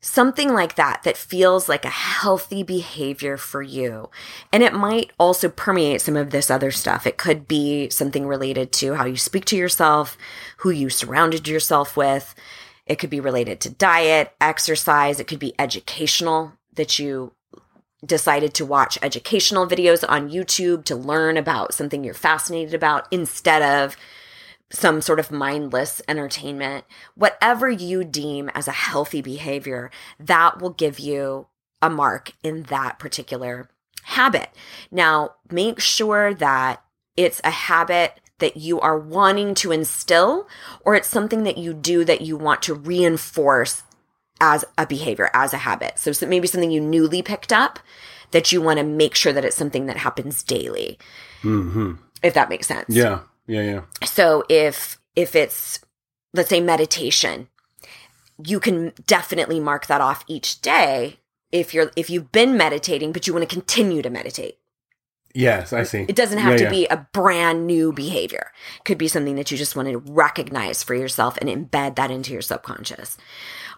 Something 0.00 0.52
like 0.52 0.74
that 0.74 1.02
that 1.04 1.16
feels 1.16 1.68
like 1.68 1.84
a 1.84 1.90
healthy 1.90 2.64
behavior 2.64 3.36
for 3.36 3.62
you. 3.62 4.10
And 4.52 4.62
it 4.62 4.72
might 4.72 5.12
also 5.18 5.48
permeate 5.48 6.00
some 6.00 6.16
of 6.16 6.30
this 6.30 6.50
other 6.50 6.72
stuff. 6.72 7.06
It 7.06 7.18
could 7.18 7.46
be 7.46 7.88
something 7.88 8.26
related 8.26 8.72
to 8.72 8.94
how 8.94 9.04
you 9.04 9.16
speak 9.16 9.44
to 9.46 9.56
yourself, 9.56 10.18
who 10.58 10.70
you 10.70 10.90
surrounded 10.90 11.46
yourself 11.46 11.96
with. 11.96 12.34
It 12.84 12.96
could 12.96 13.10
be 13.10 13.20
related 13.20 13.60
to 13.60 13.70
diet, 13.70 14.32
exercise. 14.40 15.20
It 15.20 15.28
could 15.28 15.38
be 15.38 15.54
educational 15.56 16.54
that 16.74 16.98
you 16.98 17.32
decided 18.04 18.54
to 18.54 18.66
watch 18.66 18.98
educational 19.02 19.66
videos 19.66 20.04
on 20.08 20.30
YouTube 20.30 20.84
to 20.84 20.96
learn 20.96 21.36
about 21.36 21.74
something 21.74 22.02
you're 22.02 22.14
fascinated 22.14 22.74
about 22.74 23.06
instead 23.10 23.62
of 23.62 23.96
some 24.70 25.00
sort 25.00 25.20
of 25.20 25.30
mindless 25.30 26.02
entertainment. 26.08 26.84
Whatever 27.14 27.70
you 27.70 28.04
deem 28.04 28.48
as 28.54 28.66
a 28.66 28.72
healthy 28.72 29.20
behavior, 29.20 29.90
that 30.18 30.60
will 30.60 30.70
give 30.70 30.98
you 30.98 31.46
a 31.80 31.90
mark 31.90 32.32
in 32.42 32.64
that 32.64 32.98
particular 32.98 33.68
habit. 34.04 34.50
Now, 34.90 35.34
make 35.50 35.78
sure 35.78 36.34
that 36.34 36.82
it's 37.16 37.40
a 37.44 37.50
habit 37.50 38.20
that 38.38 38.56
you 38.56 38.80
are 38.80 38.98
wanting 38.98 39.54
to 39.54 39.70
instill 39.70 40.48
or 40.80 40.94
it's 40.94 41.08
something 41.08 41.44
that 41.44 41.58
you 41.58 41.72
do 41.72 42.04
that 42.04 42.22
you 42.22 42.36
want 42.36 42.62
to 42.62 42.74
reinforce 42.74 43.82
as 44.42 44.64
a 44.76 44.86
behavior, 44.86 45.30
as 45.32 45.54
a 45.54 45.58
habit. 45.58 45.98
So, 45.98 46.10
so 46.12 46.26
maybe 46.26 46.48
something 46.48 46.72
you 46.72 46.80
newly 46.80 47.22
picked 47.22 47.52
up 47.52 47.78
that 48.32 48.50
you 48.50 48.60
want 48.60 48.78
to 48.78 48.84
make 48.84 49.14
sure 49.14 49.32
that 49.32 49.44
it's 49.44 49.56
something 49.56 49.86
that 49.86 49.96
happens 49.98 50.42
daily, 50.42 50.98
hmm 51.42 51.92
if 52.22 52.34
that 52.34 52.48
makes 52.48 52.66
sense. 52.66 52.86
Yeah. 52.88 53.20
Yeah. 53.46 53.62
Yeah. 53.62 53.82
So 54.04 54.44
if 54.48 54.98
if 55.16 55.34
it's 55.36 55.80
let's 56.34 56.48
say 56.48 56.60
meditation, 56.60 57.48
you 58.44 58.58
can 58.60 58.92
definitely 59.06 59.60
mark 59.60 59.86
that 59.86 60.00
off 60.00 60.24
each 60.26 60.60
day 60.60 61.18
if 61.52 61.72
you're 61.74 61.90
if 61.96 62.10
you've 62.10 62.32
been 62.32 62.56
meditating 62.56 63.12
but 63.12 63.26
you 63.26 63.32
want 63.32 63.48
to 63.48 63.54
continue 63.54 64.02
to 64.02 64.10
meditate. 64.10 64.58
Yes, 65.34 65.72
I 65.72 65.82
see. 65.84 66.04
It 66.08 66.16
doesn't 66.16 66.38
have 66.38 66.52
Yeah, 66.52 66.58
to 66.58 66.64
yeah. 66.64 66.70
be 66.70 66.86
a 66.88 67.06
brand 67.12 67.66
new 67.66 67.92
behavior. 67.92 68.50
It 68.78 68.84
could 68.84 68.98
be 68.98 69.08
something 69.08 69.36
that 69.36 69.50
you 69.50 69.56
just 69.56 69.74
want 69.74 69.88
to 69.88 69.98
recognize 69.98 70.82
for 70.82 70.94
yourself 70.94 71.38
and 71.38 71.48
embed 71.48 71.96
that 71.96 72.10
into 72.10 72.32
your 72.32 72.42
subconscious. 72.42 73.16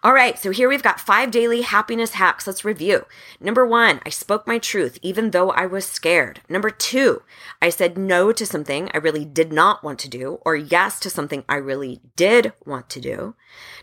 All 0.05 0.13
right, 0.13 0.39
so 0.39 0.51
here 0.51 0.69
we've 0.69 0.83
got 0.83 1.01
five 1.01 1.31
daily 1.31 1.63
happiness 1.63 2.13
hacks. 2.13 2.47
Let's 2.47 2.63
review. 2.63 3.07
Number 3.41 3.65
one, 3.65 4.03
I 4.05 4.11
spoke 4.11 4.47
my 4.47 4.59
truth 4.59 4.99
even 5.01 5.31
though 5.31 5.51
I 5.53 5.65
was 5.65 5.87
scared. 5.87 6.43
Number 6.47 6.69
two, 6.69 7.23
I 7.63 7.71
said 7.71 7.97
no 7.97 8.31
to 8.31 8.45
something 8.45 8.91
I 8.93 8.99
really 8.99 9.25
did 9.25 9.51
not 9.51 9.83
want 9.83 9.99
to 10.01 10.11
do, 10.11 10.41
or 10.45 10.57
yes 10.57 11.01
to 11.01 11.09
something 11.09 11.43
I 11.49 11.55
really 11.55 12.03
did 12.17 12.53
want 12.67 12.91
to 12.91 13.01
do. 13.01 13.35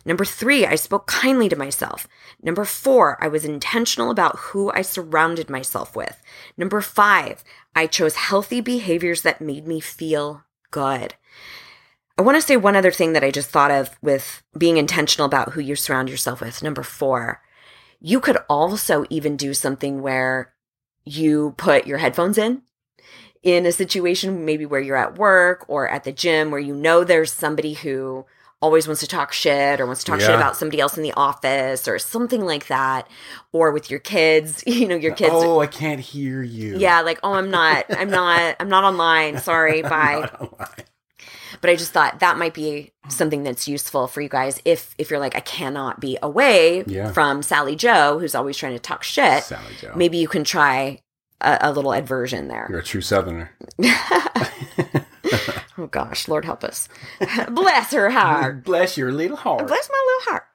Number 0.05 0.23
three, 0.23 0.63
I 0.63 0.75
spoke 0.75 1.07
kindly 1.07 1.49
to 1.49 1.55
myself. 1.55 2.07
Number 2.39 2.65
four, 2.65 3.17
I 3.19 3.27
was 3.27 3.43
intentional 3.43 4.11
about 4.11 4.37
who 4.37 4.71
I 4.75 4.83
surrounded 4.83 5.49
myself 5.49 5.95
with. 5.95 6.21
Number 6.55 6.81
five, 6.81 7.43
I 7.75 7.87
chose 7.87 8.13
healthy 8.13 8.61
behaviors 8.61 9.23
that 9.23 9.41
made 9.41 9.65
me 9.65 9.79
feel 9.79 10.43
good. 10.69 11.15
I 12.17 12.21
want 12.23 12.35
to 12.37 12.41
say 12.41 12.57
one 12.57 12.75
other 12.75 12.91
thing 12.91 13.13
that 13.13 13.23
I 13.23 13.31
just 13.31 13.49
thought 13.49 13.71
of 13.71 13.89
with 14.01 14.43
being 14.57 14.77
intentional 14.77 15.25
about 15.25 15.53
who 15.53 15.61
you 15.61 15.75
surround 15.75 16.09
yourself 16.09 16.41
with. 16.41 16.61
Number 16.61 16.83
four, 16.83 17.41
you 17.99 18.19
could 18.19 18.37
also 18.49 19.05
even 19.09 19.37
do 19.37 19.53
something 19.53 20.01
where 20.01 20.53
you 21.05 21.55
put 21.57 21.87
your 21.87 21.97
headphones 21.97 22.37
in 22.37 22.61
in 23.41 23.65
a 23.65 23.71
situation 23.71 24.45
maybe 24.45 24.67
where 24.67 24.79
you're 24.81 24.95
at 24.95 25.17
work 25.17 25.65
or 25.67 25.89
at 25.89 26.03
the 26.03 26.11
gym 26.11 26.51
where 26.51 26.59
you 26.59 26.75
know 26.75 27.03
there's 27.03 27.33
somebody 27.33 27.73
who 27.73 28.23
always 28.61 28.85
wants 28.87 29.01
to 29.01 29.07
talk 29.07 29.33
shit 29.33 29.81
or 29.81 29.87
wants 29.87 30.03
to 30.03 30.11
talk 30.11 30.19
shit 30.19 30.29
about 30.35 30.55
somebody 30.55 30.79
else 30.79 30.95
in 30.95 31.01
the 31.01 31.11
office 31.13 31.87
or 31.87 31.97
something 31.97 32.41
like 32.45 32.67
that 32.67 33.07
or 33.51 33.71
with 33.71 33.89
your 33.89 33.99
kids 33.99 34.63
you 34.67 34.87
know 34.87 34.95
your 34.95 35.15
kids 35.15 35.31
Oh, 35.33 35.59
I 35.59 35.65
can't 35.65 35.99
hear 35.99 36.43
you. 36.43 36.77
yeah 36.77 37.01
like 37.01 37.19
oh 37.23 37.33
i'm 37.33 37.49
not 37.49 37.85
i'm 37.89 38.11
not 38.11 38.55
i'm 38.59 38.69
not 38.69 38.83
online 38.83 39.39
sorry 39.39 39.81
bye 39.93 40.29
online. 40.39 40.85
But 41.61 41.69
i 41.69 41.75
just 41.75 41.91
thought 41.91 42.19
that 42.19 42.37
might 42.37 42.53
be 42.53 42.91
something 43.09 43.43
that's 43.43 43.67
useful 43.67 44.07
for 44.07 44.21
you 44.21 44.29
guys 44.29 44.59
if 44.65 44.93
if 44.97 45.09
you're 45.09 45.19
like 45.19 45.35
i 45.35 45.39
cannot 45.39 45.99
be 45.99 46.17
away 46.21 46.83
Yeah. 46.87 47.11
from 47.11 47.41
sally 47.43 47.75
joe 47.75 48.19
who's 48.19 48.35
always 48.35 48.57
trying 48.57 48.73
to 48.73 48.79
talk 48.79 49.03
shit 49.03 49.43
Sally 49.43 49.63
Joe. 49.79 49.93
maybe 49.95 50.17
you 50.17 50.27
can 50.27 50.43
try 50.43 51.01
a, 51.39 51.57
a 51.61 51.71
little 51.71 51.93
adversion 51.93 52.47
there 52.47 52.67
You're 52.69 52.79
a 52.79 52.83
true 52.83 53.01
Southerner. 53.01 53.51
oh 55.77 55.87
gosh 55.89 56.27
lord 56.27 56.45
help 56.45 56.63
us 56.63 56.87
bless 57.49 57.91
her 57.91 58.09
heart 58.09 58.63
Bless 58.65 58.97
your 58.97 59.11
little 59.11 59.37
heart. 59.37 59.67
bless 59.67 59.89
my 59.89 60.03
little 60.07 60.31
heart 60.33 60.45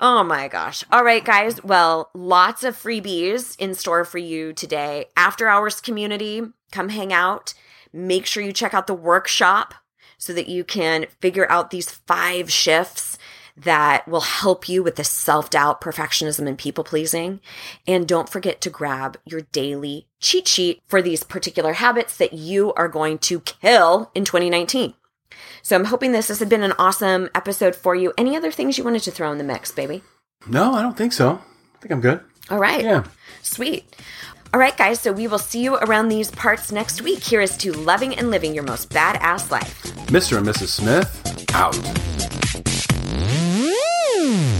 Oh 0.00 0.22
my 0.22 0.46
gosh. 0.46 0.84
All 0.92 1.02
right, 1.02 1.24
guys. 1.24 1.60
Well, 1.64 2.08
lots 2.14 2.62
of 2.62 2.76
freebies 2.80 3.58
in 3.58 3.74
store 3.74 4.04
for 4.04 4.18
you 4.18 4.52
today. 4.52 5.06
After 5.16 5.48
hours 5.48 5.80
community, 5.80 6.40
come 6.70 6.90
hang 6.90 7.12
out. 7.12 7.52
Make 7.92 8.24
sure 8.24 8.40
you 8.44 8.52
check 8.52 8.74
out 8.74 8.86
the 8.86 8.94
workshop 8.94 9.74
so 10.18 10.32
that 10.32 10.48
you 10.48 10.64
can 10.64 11.06
figure 11.20 11.50
out 11.50 11.70
these 11.70 11.90
five 11.90 12.50
shifts 12.50 13.16
that 13.56 14.06
will 14.06 14.20
help 14.20 14.68
you 14.68 14.82
with 14.82 14.96
the 14.96 15.04
self 15.04 15.50
doubt, 15.50 15.80
perfectionism, 15.80 16.46
and 16.46 16.58
people 16.58 16.84
pleasing. 16.84 17.40
And 17.86 18.06
don't 18.06 18.28
forget 18.28 18.60
to 18.60 18.70
grab 18.70 19.16
your 19.24 19.42
daily 19.52 20.06
cheat 20.20 20.46
sheet 20.46 20.82
for 20.86 21.02
these 21.02 21.22
particular 21.24 21.74
habits 21.74 22.16
that 22.18 22.32
you 22.32 22.72
are 22.74 22.88
going 22.88 23.18
to 23.18 23.40
kill 23.40 24.10
in 24.14 24.24
2019. 24.24 24.94
So 25.62 25.76
I'm 25.76 25.86
hoping 25.86 26.12
this, 26.12 26.28
this 26.28 26.38
has 26.38 26.48
been 26.48 26.62
an 26.62 26.72
awesome 26.78 27.28
episode 27.34 27.74
for 27.74 27.94
you. 27.94 28.12
Any 28.16 28.36
other 28.36 28.50
things 28.50 28.78
you 28.78 28.84
wanted 28.84 29.02
to 29.02 29.10
throw 29.10 29.30
in 29.32 29.38
the 29.38 29.44
mix, 29.44 29.72
baby? 29.72 30.02
No, 30.46 30.74
I 30.74 30.82
don't 30.82 30.96
think 30.96 31.12
so. 31.12 31.40
I 31.74 31.78
think 31.80 31.92
I'm 31.92 32.00
good. 32.00 32.20
All 32.50 32.58
right. 32.58 32.82
Yeah. 32.82 33.04
Sweet. 33.42 33.94
All 34.54 34.60
right, 34.60 34.76
guys, 34.76 34.98
so 35.00 35.12
we 35.12 35.26
will 35.26 35.38
see 35.38 35.62
you 35.62 35.76
around 35.76 36.08
these 36.08 36.30
parts 36.30 36.72
next 36.72 37.02
week. 37.02 37.22
Here 37.22 37.42
is 37.42 37.54
to 37.58 37.70
loving 37.72 38.16
and 38.16 38.30
living 38.30 38.54
your 38.54 38.64
most 38.64 38.88
badass 38.88 39.50
life. 39.50 39.82
Mr. 40.06 40.38
and 40.38 40.46
Mrs. 40.46 40.68
Smith, 40.68 41.46
out. 41.54 41.74
Mm. 44.14 44.57